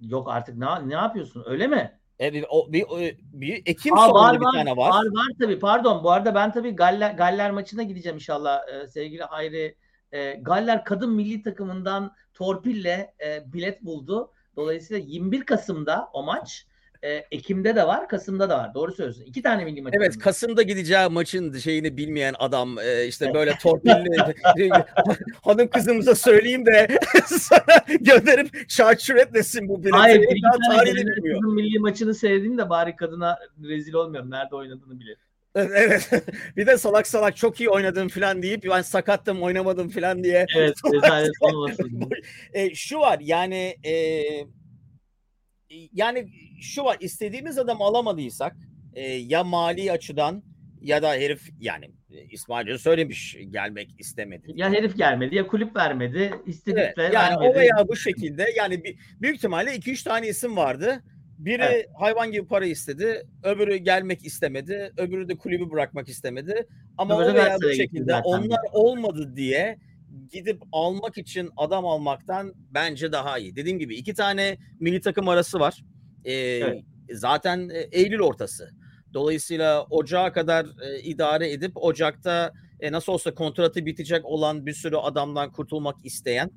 Yok 0.00 0.28
artık 0.30 0.56
ne, 0.56 0.88
ne 0.88 0.94
yapıyorsun 0.94 1.44
öyle 1.46 1.66
mi? 1.66 1.98
E, 2.20 2.32
bir, 2.32 2.44
o, 2.50 2.72
bir, 2.72 2.84
bir 3.18 3.62
Ekim 3.66 3.98
Aa, 3.98 4.14
var, 4.14 4.40
bir 4.40 4.44
var, 4.44 4.52
tane 4.52 4.76
var. 4.76 4.90
Var 4.90 5.04
var 5.04 5.32
tabii 5.40 5.58
pardon. 5.58 6.04
Bu 6.04 6.10
arada 6.10 6.34
ben 6.34 6.52
tabii 6.52 6.70
Galler, 6.70 7.14
Galler 7.14 7.50
maçına 7.50 7.82
gideceğim 7.82 8.16
inşallah 8.16 8.60
e, 8.68 8.88
sevgili 8.88 9.22
Hayri. 9.22 9.76
E, 10.12 10.32
Galler 10.32 10.84
kadın 10.84 11.10
milli 11.10 11.42
takımından 11.42 12.14
torpille 12.34 13.14
e, 13.26 13.52
bilet 13.52 13.82
buldu. 13.82 14.32
Dolayısıyla 14.56 15.02
21 15.06 15.44
Kasım'da 15.44 16.10
o 16.12 16.22
maç. 16.22 16.66
E, 17.02 17.08
Ekim'de 17.30 17.76
de 17.76 17.86
var, 17.86 18.08
Kasım'da 18.08 18.50
da 18.50 18.58
var. 18.58 18.74
Doğru 18.74 18.92
söylüyorsun. 18.92 19.24
İki 19.24 19.42
tane 19.42 19.64
milli 19.64 19.82
maç. 19.82 19.94
Evet. 19.96 20.18
Kasım'da 20.18 20.62
gideceği 20.62 21.08
maçın 21.08 21.58
şeyini 21.58 21.96
bilmeyen 21.96 22.34
adam 22.38 22.78
e, 22.78 23.06
işte 23.06 23.34
böyle 23.34 23.58
torpilli 23.62 24.16
hanım 25.42 25.68
kızımıza 25.68 26.14
söyleyeyim 26.14 26.66
de 26.66 26.88
sana 27.26 27.96
gönderip 28.00 28.68
çarçur 28.68 29.14
etmesin 29.14 29.68
bu 29.68 29.80
bileti. 29.80 29.96
Hayır, 29.96 30.22
bir 30.22 30.36
iki 30.36 30.40
tane 30.68 30.94
kızın 30.94 31.54
milli 31.54 31.78
maçını 31.78 32.14
seyredeyim 32.14 32.58
de 32.58 32.70
bari 32.70 32.96
kadına 32.96 33.38
rezil 33.62 33.94
olmuyorum. 33.94 34.30
Nerede 34.30 34.56
oynadığını 34.56 35.00
bilelim. 35.00 35.18
Evet. 35.56 36.10
bir 36.56 36.66
de 36.66 36.78
salak 36.78 37.06
salak 37.06 37.36
çok 37.36 37.60
iyi 37.60 37.70
oynadım 37.70 38.08
falan 38.08 38.42
deyip 38.42 38.64
ben 38.70 38.82
sakattım 38.82 39.42
oynamadım 39.42 39.88
falan 39.88 40.24
diye. 40.24 40.46
Evet, 40.56 40.74
rezalet 40.92 41.32
olmasın. 41.40 42.10
E, 42.52 42.74
şu 42.74 42.98
var 42.98 43.18
yani 43.20 43.76
e, 43.84 43.92
yani 45.92 46.28
şu 46.60 46.84
var 46.84 46.96
istediğimiz 47.00 47.58
adamı 47.58 47.84
alamadıysak 47.84 48.56
e, 48.94 49.02
ya 49.02 49.44
mali 49.44 49.92
açıdan 49.92 50.42
ya 50.80 51.02
da 51.02 51.14
herif 51.14 51.50
yani 51.60 51.90
e, 52.10 52.24
İsmail 52.30 52.78
söylemiş 52.78 53.36
gelmek 53.50 53.94
istemedi. 53.98 54.52
Ya 54.54 54.72
herif 54.72 54.96
gelmedi 54.96 55.34
ya 55.34 55.46
kulüp 55.46 55.76
vermedi. 55.76 56.34
İstedik 56.46 56.78
Evet, 56.78 56.96
yani 56.98 57.14
vermedi. 57.14 57.50
o 57.50 57.54
veya 57.54 57.88
bu 57.88 57.96
şekilde 57.96 58.46
yani 58.56 58.84
bir, 58.84 58.96
büyük 59.20 59.36
ihtimalle 59.36 59.76
2-3 59.76 60.04
tane 60.04 60.28
isim 60.28 60.56
vardı. 60.56 61.02
Biri 61.38 61.62
Evet. 61.62 61.88
hayvan 61.98 62.32
gibi 62.32 62.46
para 62.46 62.66
istedi, 62.66 63.22
öbürü 63.42 63.76
gelmek 63.76 64.26
istemedi, 64.26 64.92
öbürü 64.96 65.28
de 65.28 65.34
kulübü 65.36 65.70
bırakmak 65.70 66.08
istemedi. 66.08 66.66
Ama 66.98 67.22
Öbürü 67.22 67.32
o 67.32 67.44
veya 67.44 67.56
bu 67.62 67.72
şekilde 67.72 68.14
onlar 68.14 68.58
olmadı 68.72 69.32
diye 69.36 69.78
gidip 70.30 70.62
almak 70.72 71.18
için 71.18 71.50
adam 71.56 71.86
almaktan 71.86 72.52
bence 72.56 73.12
daha 73.12 73.38
iyi. 73.38 73.56
Dediğim 73.56 73.78
gibi 73.78 73.96
iki 73.96 74.14
tane 74.14 74.58
milli 74.80 75.00
takım 75.00 75.28
arası 75.28 75.60
var. 75.60 75.84
Ee, 76.24 76.32
Evet. 76.34 76.84
Zaten 77.12 77.68
e, 77.68 77.78
Eylül 77.78 78.20
ortası. 78.20 78.70
Dolayısıyla 79.14 79.84
Ocağa 79.90 80.32
kadar 80.32 80.66
e, 80.82 81.00
idare 81.00 81.52
edip 81.52 81.72
Ocak'ta 81.76 82.52
e, 82.80 82.92
nasıl 82.92 83.12
olsa 83.12 83.34
kontratı 83.34 83.86
bitecek 83.86 84.24
olan 84.24 84.66
bir 84.66 84.72
sürü 84.72 84.96
adamdan 84.96 85.52
kurtulmak 85.52 85.96
isteyen 86.04 86.50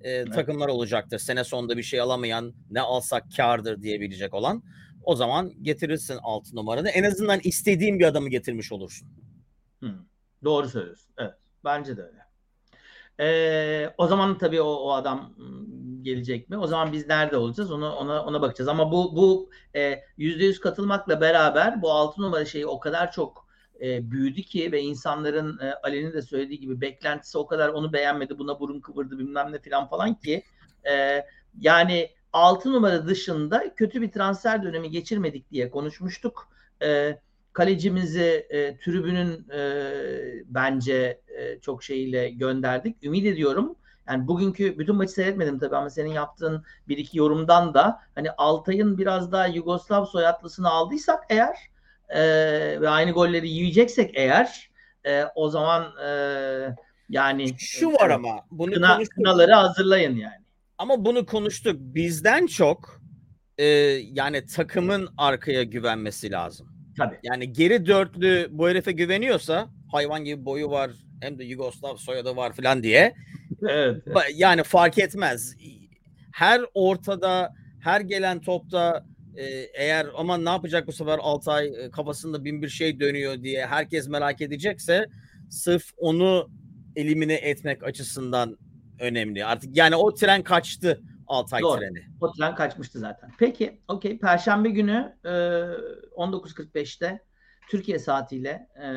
e, 0.00 0.24
takımlar 0.24 0.68
olacaktır. 0.68 1.18
Sene 1.18 1.44
sonunda 1.44 1.76
bir 1.76 1.82
şey 1.82 2.00
alamayan 2.00 2.54
ne 2.70 2.80
alsak 2.80 3.24
kardır 3.36 3.82
diyebilecek 3.82 4.34
olan. 4.34 4.62
O 5.02 5.16
zaman 5.16 5.52
getirirsin 5.62 6.18
6 6.22 6.56
numaranı. 6.56 6.88
En 6.88 7.02
azından 7.02 7.40
istediğin 7.44 7.98
bir 7.98 8.04
adamı 8.04 8.28
getirmiş 8.28 8.72
olursun. 8.72 9.08
Hı, 9.82 9.94
Doğru 10.44 10.68
söylüyorsun. 10.68 11.10
Evet. 11.18 11.34
Bence 11.64 11.96
de 11.96 12.02
öyle. 12.02 12.18
Ee, 13.20 13.94
o 13.98 14.06
zaman 14.06 14.38
tabii 14.38 14.60
o, 14.60 14.68
o 14.68 14.92
adam 14.92 15.34
gelecek 16.02 16.50
mi? 16.50 16.58
O 16.58 16.66
zaman 16.66 16.92
biz 16.92 17.08
nerede 17.08 17.36
olacağız? 17.36 17.72
Onu 17.72 17.92
ona 17.92 18.24
ona 18.24 18.42
bakacağız. 18.42 18.68
Ama 18.68 18.92
bu 18.92 19.16
bu 19.16 19.50
e, 19.74 20.02
%100 20.18 20.60
katılmakla 20.60 21.20
beraber 21.20 21.82
bu 21.82 21.92
6 21.92 22.22
numara 22.22 22.44
şeyi 22.44 22.66
o 22.66 22.80
kadar 22.80 23.12
çok 23.12 23.46
e, 23.80 24.10
büyüdü 24.10 24.42
ki 24.42 24.72
ve 24.72 24.80
insanların 24.80 25.58
e, 25.58 25.74
Ali'nin 25.82 26.12
de 26.12 26.22
söylediği 26.22 26.60
gibi 26.60 26.80
beklentisi 26.80 27.38
o 27.38 27.46
kadar 27.46 27.68
onu 27.68 27.92
beğenmedi, 27.92 28.38
buna 28.38 28.60
burun 28.60 28.80
kıvırdı 28.80 29.18
bilmem 29.18 29.52
ne 29.52 29.58
falan 29.70 29.88
falan 29.88 30.14
ki 30.14 30.42
e, 30.90 31.24
yani 31.60 32.10
6 32.32 32.72
numara 32.72 33.06
dışında 33.06 33.74
kötü 33.74 34.02
bir 34.02 34.12
transfer 34.12 34.62
dönemi 34.62 34.90
geçirmedik 34.90 35.50
diye 35.50 35.70
konuşmuştuk. 35.70 36.48
E, 36.82 37.18
kalecimizi 37.56 38.46
e, 38.50 38.76
tribünün 38.78 39.48
e, 39.50 39.60
bence 40.46 41.20
e, 41.28 41.60
çok 41.60 41.82
şeyiyle 41.82 42.30
gönderdik. 42.30 43.04
Ümit 43.04 43.26
ediyorum. 43.26 43.76
Yani 44.08 44.28
bugünkü 44.28 44.78
bütün 44.78 44.96
maçı 44.96 45.12
seyretmedim 45.12 45.58
tabii 45.58 45.76
ama 45.76 45.90
senin 45.90 46.12
yaptığın 46.12 46.64
bir 46.88 46.98
iki 46.98 47.18
yorumdan 47.18 47.74
da 47.74 48.00
hani 48.14 48.30
Altay'ın 48.30 48.98
biraz 48.98 49.32
daha 49.32 49.46
Yugoslav 49.46 50.04
soyadlısını 50.04 50.70
aldıysak 50.70 51.24
eğer 51.30 51.56
e, 52.08 52.20
ve 52.80 52.88
aynı 52.88 53.10
golleri 53.10 53.48
yiyeceksek 53.48 54.10
eğer 54.14 54.70
e, 55.06 55.24
o 55.34 55.48
zaman 55.48 55.82
e, 56.06 56.10
yani 57.08 57.58
Şu 57.58 57.92
var 57.92 58.10
ama 58.10 58.46
bunu 58.50 58.72
kına, 58.72 58.94
konuştuk. 58.94 59.14
kınaları 59.14 59.52
hazırlayın 59.52 60.16
yani. 60.16 60.44
Ama 60.78 61.04
bunu 61.04 61.26
konuştuk. 61.26 61.76
Bizden 61.78 62.46
çok 62.46 63.00
e, 63.58 63.64
yani 64.12 64.46
takımın 64.46 65.08
arkaya 65.18 65.62
güvenmesi 65.62 66.30
lazım. 66.30 66.75
Tabii. 66.96 67.18
Yani 67.22 67.52
geri 67.52 67.86
dörtlü 67.86 68.48
bu 68.50 68.68
herife 68.68 68.92
güveniyorsa 68.92 69.68
hayvan 69.92 70.24
gibi 70.24 70.44
boyu 70.44 70.70
var 70.70 70.90
hem 71.20 71.38
de 71.38 71.44
Yugoslav 71.44 71.96
soyadı 71.96 72.36
var 72.36 72.52
falan 72.52 72.82
diye 72.82 73.14
Evet. 73.68 74.06
Ba- 74.06 74.32
yani 74.34 74.62
fark 74.62 74.98
etmez. 74.98 75.56
Her 76.32 76.60
ortada, 76.74 77.54
her 77.80 78.00
gelen 78.00 78.40
topta 78.40 79.06
e, 79.36 79.44
eğer 79.74 80.06
aman 80.16 80.44
ne 80.44 80.48
yapacak 80.48 80.86
bu 80.86 80.92
sefer 80.92 81.18
Altay 81.22 81.66
e, 81.66 81.90
kafasında 81.90 82.44
bin 82.44 82.62
bir 82.62 82.68
şey 82.68 83.00
dönüyor 83.00 83.42
diye 83.42 83.66
herkes 83.66 84.08
merak 84.08 84.40
edecekse 84.40 85.06
sırf 85.50 85.84
onu 85.96 86.50
elimine 86.96 87.34
etmek 87.34 87.84
açısından 87.84 88.58
önemli. 89.00 89.44
Artık 89.44 89.76
yani 89.76 89.96
o 89.96 90.14
tren 90.14 90.42
kaçtı 90.42 91.00
Altay 91.26 91.62
Doğru. 91.62 91.80
treni. 91.80 92.04
O 92.20 92.32
tren 92.32 92.54
kaçmıştı 92.54 92.98
zaten. 92.98 93.30
Peki, 93.38 93.80
okey. 93.88 94.18
Perşembe 94.18 94.70
günü 94.70 95.16
e, 95.24 95.28
19.45'te 95.28 97.20
Türkiye 97.68 97.98
saatiyle 97.98 98.68
e, 98.82 98.90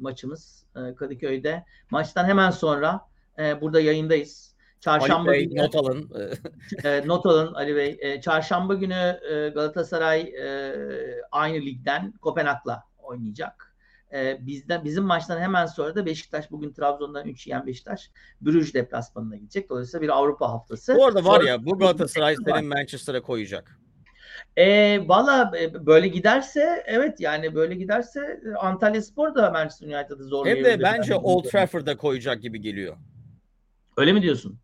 maçımız 0.00 0.66
e, 0.76 0.94
Kadıköy'de. 0.94 1.64
Maçtan 1.90 2.24
hemen 2.24 2.50
sonra 2.50 3.00
e, 3.38 3.60
burada 3.60 3.80
yayındayız. 3.80 4.54
Çarşamba 4.80 5.30
Ali 5.30 5.38
Bey 5.38 5.48
günü 5.48 5.62
not 5.62 5.74
alın. 5.76 6.10
E, 6.84 7.02
not 7.06 7.26
alın 7.26 7.54
Ali 7.54 7.76
Bey. 7.76 7.98
E, 8.00 8.20
çarşamba 8.20 8.74
günü 8.74 9.20
e, 9.30 9.48
Galatasaray 9.48 10.20
e, 10.20 10.74
aynı 11.30 11.56
ligden 11.56 12.12
Kopenhag'la 12.12 12.84
oynayacak. 12.98 13.73
E, 14.12 14.46
bizden 14.46 14.84
bizim 14.84 15.04
maçtan 15.04 15.40
hemen 15.40 15.66
sonra 15.66 15.94
da 15.94 16.06
Beşiktaş 16.06 16.50
bugün 16.50 16.72
Trabzon'dan 16.72 17.26
3 17.26 17.46
yiyen 17.46 17.66
Beşiktaş 17.66 18.10
Brüj 18.40 18.74
deplasmanına 18.74 19.36
gidecek. 19.36 19.70
Dolayısıyla 19.70 20.02
bir 20.02 20.08
Avrupa 20.08 20.52
haftası. 20.52 20.96
Bu 20.96 21.04
arada 21.06 21.24
var 21.24 21.36
Sonra- 21.40 21.48
ya 21.48 21.64
bu 21.64 21.78
Galatasaray 21.78 22.36
senin 22.46 22.66
Manchester'a 22.66 23.22
koyacak. 23.22 23.78
E, 24.56 24.98
Valla 25.08 25.52
böyle 25.86 26.08
giderse 26.08 26.82
evet 26.86 27.20
yani 27.20 27.54
böyle 27.54 27.74
giderse 27.74 28.40
e, 28.46 28.54
Antalya 28.54 29.02
Spor 29.02 29.34
da 29.34 29.50
Manchester 29.50 29.86
United'ı 29.86 30.18
Hem 30.18 30.28
zorlayabilir. 30.28 30.64
de 30.64 30.82
bence 30.82 31.14
Old 31.14 31.44
Trafford'da 31.44 31.96
koyacak 31.96 32.42
gibi 32.42 32.60
geliyor. 32.60 32.96
Öyle 33.96 34.12
mi 34.12 34.22
diyorsun? 34.22 34.58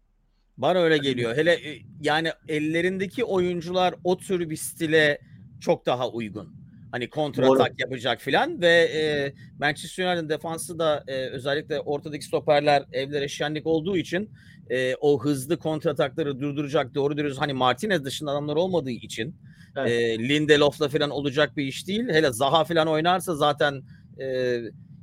Bana 0.58 0.78
öyle 0.78 0.98
geliyor. 0.98 1.36
Hele 1.36 1.52
e, 1.52 1.82
yani 2.00 2.32
ellerindeki 2.48 3.24
oyuncular 3.24 3.94
o 4.04 4.16
tür 4.18 4.50
bir 4.50 4.56
stile 4.56 5.20
çok 5.60 5.86
daha 5.86 6.08
uygun. 6.08 6.59
Hani 6.92 7.10
kontratak 7.10 7.80
yapacak 7.80 8.20
filan 8.20 8.60
ve 8.60 8.68
e, 8.68 9.32
Manchester 9.58 10.06
United'ın 10.06 10.28
defansı 10.28 10.78
da 10.78 11.04
e, 11.06 11.26
özellikle 11.26 11.80
ortadaki 11.80 12.24
stoperler 12.24 12.84
evlere 12.92 13.28
şenlik 13.28 13.66
olduğu 13.66 13.96
için 13.96 14.30
e, 14.70 14.94
o 15.00 15.24
hızlı 15.24 15.58
kontratakları 15.58 16.40
durduracak 16.40 16.94
doğru 16.94 17.16
dürüst 17.16 17.40
hani 17.40 17.52
Martinez 17.52 18.04
dışında 18.04 18.30
adamlar 18.30 18.56
olmadığı 18.56 18.90
için 18.90 19.36
Evet. 19.76 19.90
e, 19.90 20.28
Lindelof'la 20.28 20.88
filan 20.88 21.10
olacak 21.10 21.56
bir 21.56 21.64
iş 21.64 21.86
değil. 21.86 22.08
Hele 22.08 22.32
Zaha 22.32 22.64
filan 22.64 22.88
oynarsa 22.88 23.34
zaten 23.34 23.82
e, 24.20 24.58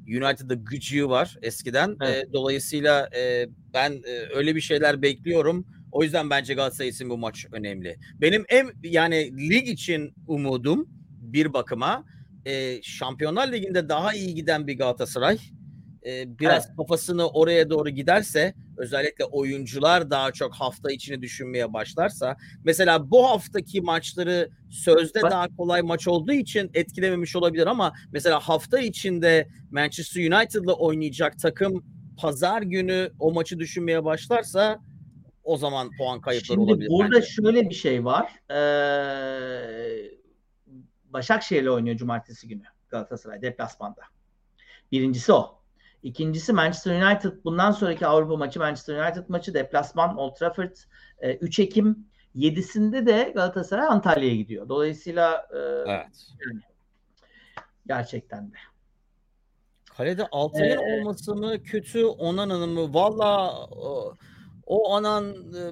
United'da 0.08 0.54
gücü 0.54 1.10
var 1.10 1.38
eskiden. 1.42 1.98
Evet. 2.02 2.28
E, 2.30 2.34
dolayısıyla 2.34 3.10
e, 3.18 3.48
ben 3.74 3.92
e, 3.92 4.36
öyle 4.36 4.56
bir 4.56 4.62
şeyler 4.62 5.02
bekliyorum. 5.02 5.66
O 5.92 6.04
yüzden 6.04 6.30
bence 6.30 6.54
Galatasaray 6.54 6.90
için 6.90 7.10
bu 7.10 7.18
maç 7.18 7.46
önemli. 7.52 7.98
Benim 8.22 8.46
en 8.50 8.70
yani 8.84 9.50
lig 9.50 9.68
için 9.68 10.14
umudum 10.28 10.97
bir 11.34 11.54
bakıma 11.54 12.04
e, 12.46 12.82
Şampiyonlar 12.82 13.52
Ligi'nde 13.52 13.90
daha 13.90 14.14
iyi 14.14 14.36
giden 14.36 14.68
bir 14.68 14.78
Galatasaray 14.78 15.38
e, 16.06 16.40
biraz 16.40 16.76
kafasını 16.76 17.30
oraya 17.30 17.70
doğru 17.70 17.90
giderse 17.90 18.54
özellikle 18.78 19.26
oyuncular 19.26 20.10
daha 20.10 20.32
çok 20.32 20.54
hafta 20.54 20.92
içini 20.92 21.22
düşünmeye 21.22 21.74
başlarsa 21.74 22.38
mesela 22.64 23.12
bu 23.12 23.30
haftaki 23.30 23.82
maçları 23.82 24.50
sözde 24.70 25.22
Bak- 25.22 25.32
daha 25.32 25.56
kolay 25.56 25.82
maç 25.82 26.08
olduğu 26.08 26.32
için 26.34 26.72
etkilememiş 26.74 27.36
olabilir 27.36 27.68
ama 27.68 27.94
mesela 28.12 28.40
hafta 28.40 28.80
içinde 28.80 29.48
Manchester 29.72 30.22
United'la 30.22 30.74
oynayacak 30.74 31.40
takım 31.40 31.86
pazar 32.22 32.62
günü 32.62 33.12
o 33.20 33.32
maçı 33.34 33.60
düşünmeye 33.60 34.06
başlarsa 34.06 34.80
o 35.44 35.58
zaman 35.58 35.90
puan 35.98 36.22
kayıpları 36.22 36.46
Şimdi 36.46 36.72
olabilir. 36.72 36.90
burada 36.90 37.16
bence. 37.16 37.28
şöyle 37.28 37.70
bir 37.70 37.76
şey 37.76 38.06
var. 38.06 38.32
Ee, 38.50 40.16
Başakşehir'le 41.14 41.68
oynuyor 41.68 41.97
cumartesi 41.97 42.47
günü 42.47 42.64
Galatasaray 42.89 43.41
deplasmanda. 43.41 44.01
Birincisi 44.91 45.34
o. 45.34 45.58
İkincisi 46.03 46.53
Manchester 46.53 47.01
United 47.01 47.32
bundan 47.43 47.72
sonraki 47.72 48.08
Avrupa 48.08 48.38
maçı 48.38 48.60
Manchester 48.60 49.05
United 49.05 49.24
maçı 49.28 49.53
deplasman 49.53 50.18
Old 50.18 50.36
Trafford 50.36 50.76
e, 51.20 51.36
3 51.36 51.60
Ekim 51.60 52.08
7'sinde 52.36 53.05
de 53.05 53.32
Galatasaray 53.36 53.88
Antalya'ya 53.88 54.36
gidiyor. 54.36 54.70
Dolayısıyla 54.70 55.47
e, 55.53 55.58
Evet. 55.91 56.28
gerçekten 57.88 58.51
de. 58.51 58.55
Kalede 59.97 60.28
Altay'ın 60.32 60.78
Ee, 60.78 60.99
olması 60.99 61.36
mı 61.36 61.64
kötü 61.64 62.05
Onana'nın 62.05 62.70
mı? 62.70 62.93
Valla 62.93 63.55
o, 64.68 64.95
anan 64.95 65.24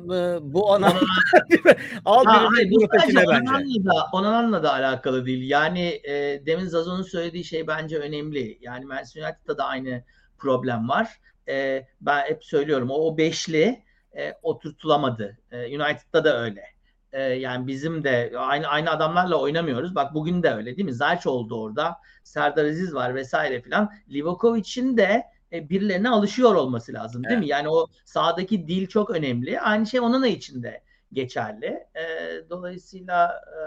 mı 0.01 0.39
bu 0.41 0.73
anan 0.73 0.93
al 2.05 2.25
Ha, 2.25 2.47
hayır, 2.51 2.71
bu 2.71 2.87
sadece. 2.99 3.19
Onan'la 3.19 3.85
da, 3.85 4.07
Onan'la 4.13 4.63
da 4.63 4.73
alakalı 4.73 5.25
değil. 5.25 5.49
Yani 5.49 6.01
e, 6.03 6.45
demin 6.45 6.65
Zazo'nun 6.65 7.01
söylediği 7.01 7.43
şey 7.43 7.67
bence 7.67 7.97
önemli. 7.97 8.57
Yani 8.61 8.85
Manchester 8.85 9.21
United'da 9.21 9.57
da 9.57 9.65
aynı 9.65 10.03
problem 10.37 10.89
var. 10.89 11.09
E, 11.49 11.87
ben 12.01 12.25
hep 12.25 12.45
söylüyorum 12.45 12.89
o, 12.91 12.93
o 12.93 13.17
beşli 13.17 13.83
e, 14.17 14.33
oturtulamadı. 14.41 15.37
E, 15.51 15.57
United'da 15.57 16.23
da 16.23 16.41
öyle. 16.41 16.63
E, 17.11 17.21
yani 17.21 17.67
bizim 17.67 18.03
de 18.03 18.33
aynı 18.37 18.67
aynı 18.67 18.91
adamlarla 18.91 19.35
oynamıyoruz. 19.35 19.95
Bak 19.95 20.13
bugün 20.13 20.43
de 20.43 20.53
öyle 20.53 20.77
değil 20.77 20.85
mi? 20.85 20.93
Zayç 20.93 21.27
oldu 21.27 21.61
orada. 21.61 21.95
Serdar 22.23 22.65
Aziz 22.65 22.93
var 22.93 23.15
vesaire 23.15 23.61
filan. 23.61 23.91
Livakovic'in 24.09 24.97
de 24.97 25.23
e, 25.51 25.69
birilerine 25.69 26.09
alışıyor 26.09 26.55
olması 26.55 26.93
lazım 26.93 27.23
değil 27.23 27.39
mi? 27.39 27.47
Yani 27.47 27.69
o 27.69 27.87
sahadaki 28.05 28.67
dil 28.67 28.87
çok 28.87 29.09
önemli. 29.09 29.61
Aynı 29.61 29.87
şey 29.87 29.99
onun 29.99 30.23
için 30.23 30.63
de 30.63 30.81
geçerli. 31.13 31.87
E, 31.95 32.03
dolayısıyla 32.49 33.41
e, 33.47 33.59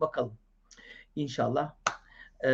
bakalım. 0.00 0.38
İnşallah. 1.16 1.72
E, 2.44 2.50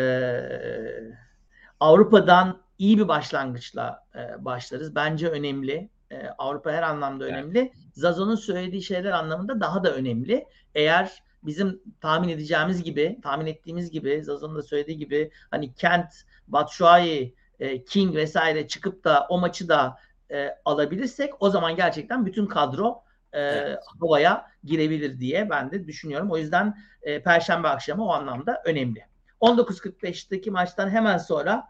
Avrupa'dan 1.80 2.62
iyi 2.78 2.98
bir 2.98 3.09
başlangıçla 3.09 4.07
e, 4.14 4.44
başlarız. 4.44 4.94
Bence 4.94 5.28
önemli. 5.28 5.90
E, 6.11 6.28
Avrupa 6.38 6.72
her 6.72 6.82
anlamda 6.82 7.24
Evet. 7.24 7.34
önemli. 7.34 7.72
Zazo'nun 7.92 8.34
söylediği 8.34 8.82
şeyler 8.82 9.11
anlamında 9.11 9.61
daha 9.61 9.84
da 9.84 9.94
önemli. 9.94 10.46
Eğer 10.74 11.22
bizim 11.42 11.82
tahmin 12.00 12.28
edeceğimiz 12.28 12.82
gibi, 12.82 13.18
tahmin 13.22 13.46
ettiğimiz 13.46 13.90
gibi, 13.90 14.22
Zazo'nun 14.24 14.57
da 14.57 14.62
söylediği 14.62 14.98
gibi 14.98 15.30
hani 15.50 15.74
Kent, 15.74 16.12
Batshuayi, 16.48 17.34
e, 17.63 17.85
King 17.85 18.17
vesaire 18.17 18.69
çıkıp 18.69 19.05
da 19.05 19.27
o 19.29 19.39
maçı 19.39 19.69
da 19.69 19.97
e, 20.31 20.59
alabilirsek 20.65 21.43
o 21.43 21.51
zaman 21.51 21.77
gerçekten 21.77 22.27
bütün 22.27 22.47
kadro 22.47 23.03
e, 23.33 23.41
Evet. 23.41 23.79
havaya 24.01 24.47
girebilir 24.65 25.21
diye 25.21 25.51
ben 25.51 25.71
de 25.71 25.87
düşünüyorum. 25.87 26.31
O 26.31 26.39
yüzden 26.39 26.77
e, 27.03 27.23
Perşembe 27.23 27.69
akşamı 27.69 28.05
o 28.05 28.13
anlamda 28.13 28.63
önemli. 28.65 29.07
19.45'teki 29.41 30.51
maçtan 30.51 30.91
hemen 30.91 31.19
sonra 31.19 31.69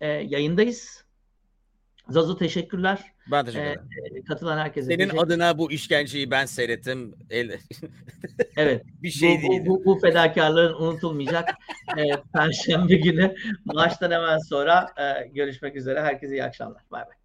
e, 0.00 0.08
yayındayız. 0.08 1.04
Zazo 2.08 2.36
teşekkürler. 2.36 3.12
Ben 3.30 3.44
teşekkür 3.44 3.66
ederim. 3.66 3.82
E, 4.16 4.24
katılan 4.24 4.58
herkese 4.58 4.86
Senin 4.86 4.98
teşekkür- 4.98 5.18
adına 5.18 5.58
bu 5.58 5.72
işkenceyi 5.72 6.30
ben 6.30 6.46
seyrettim. 6.46 7.14
Evet. 8.56 8.82
bir 9.02 9.10
şey 9.10 9.38
bu, 9.38 9.50
değil. 9.50 9.66
bu, 9.66 9.66
bu, 9.66 9.84
bu 9.84 9.98
fedakarlığın 10.00 10.74
unutulmayacak. 10.74 11.48
e, 11.98 12.02
Perşembe 12.34 12.96
günü 12.96 13.34
maçtan 13.64 14.10
hemen 14.10 14.38
sonra 14.38 14.86
e, 14.98 15.28
görüşmek 15.28 15.76
üzere. 15.76 16.02
Herkese 16.02 16.34
iyi 16.34 16.44
akşamlar. 16.44 16.82
Bay 16.90 17.02
bay. 17.02 17.19